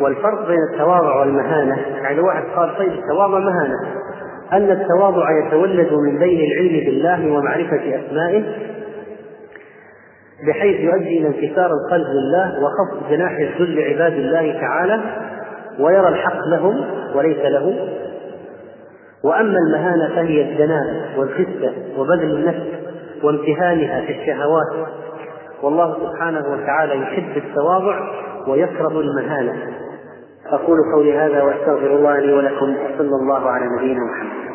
[0.00, 1.76] والفرق بين التواضع والمهانة.
[2.02, 3.76] يعني واحد قال طيب التواضع مهانة.
[4.52, 8.44] أن التواضع يتولد من بين العلم بالله ومعرفة أسمائه
[10.48, 15.00] بحيث يؤدي إلى انكسار القلب لله وخفض جناح الذل لعباد الله تعالى
[15.78, 16.84] ويرى الحق لهم
[17.14, 17.88] وليس له
[19.24, 22.66] وأما المهانة فهي الدناءة والخسة وبذل النفس
[23.22, 24.88] وامتهانها في الشهوات.
[25.62, 28.00] والله سبحانه وتعالى يحب التواضع
[28.48, 29.54] ويكره المهانة.
[30.46, 34.50] أقول قولي هذا وأستغفر الله لي ولكم صلى الله على نبينا محمد.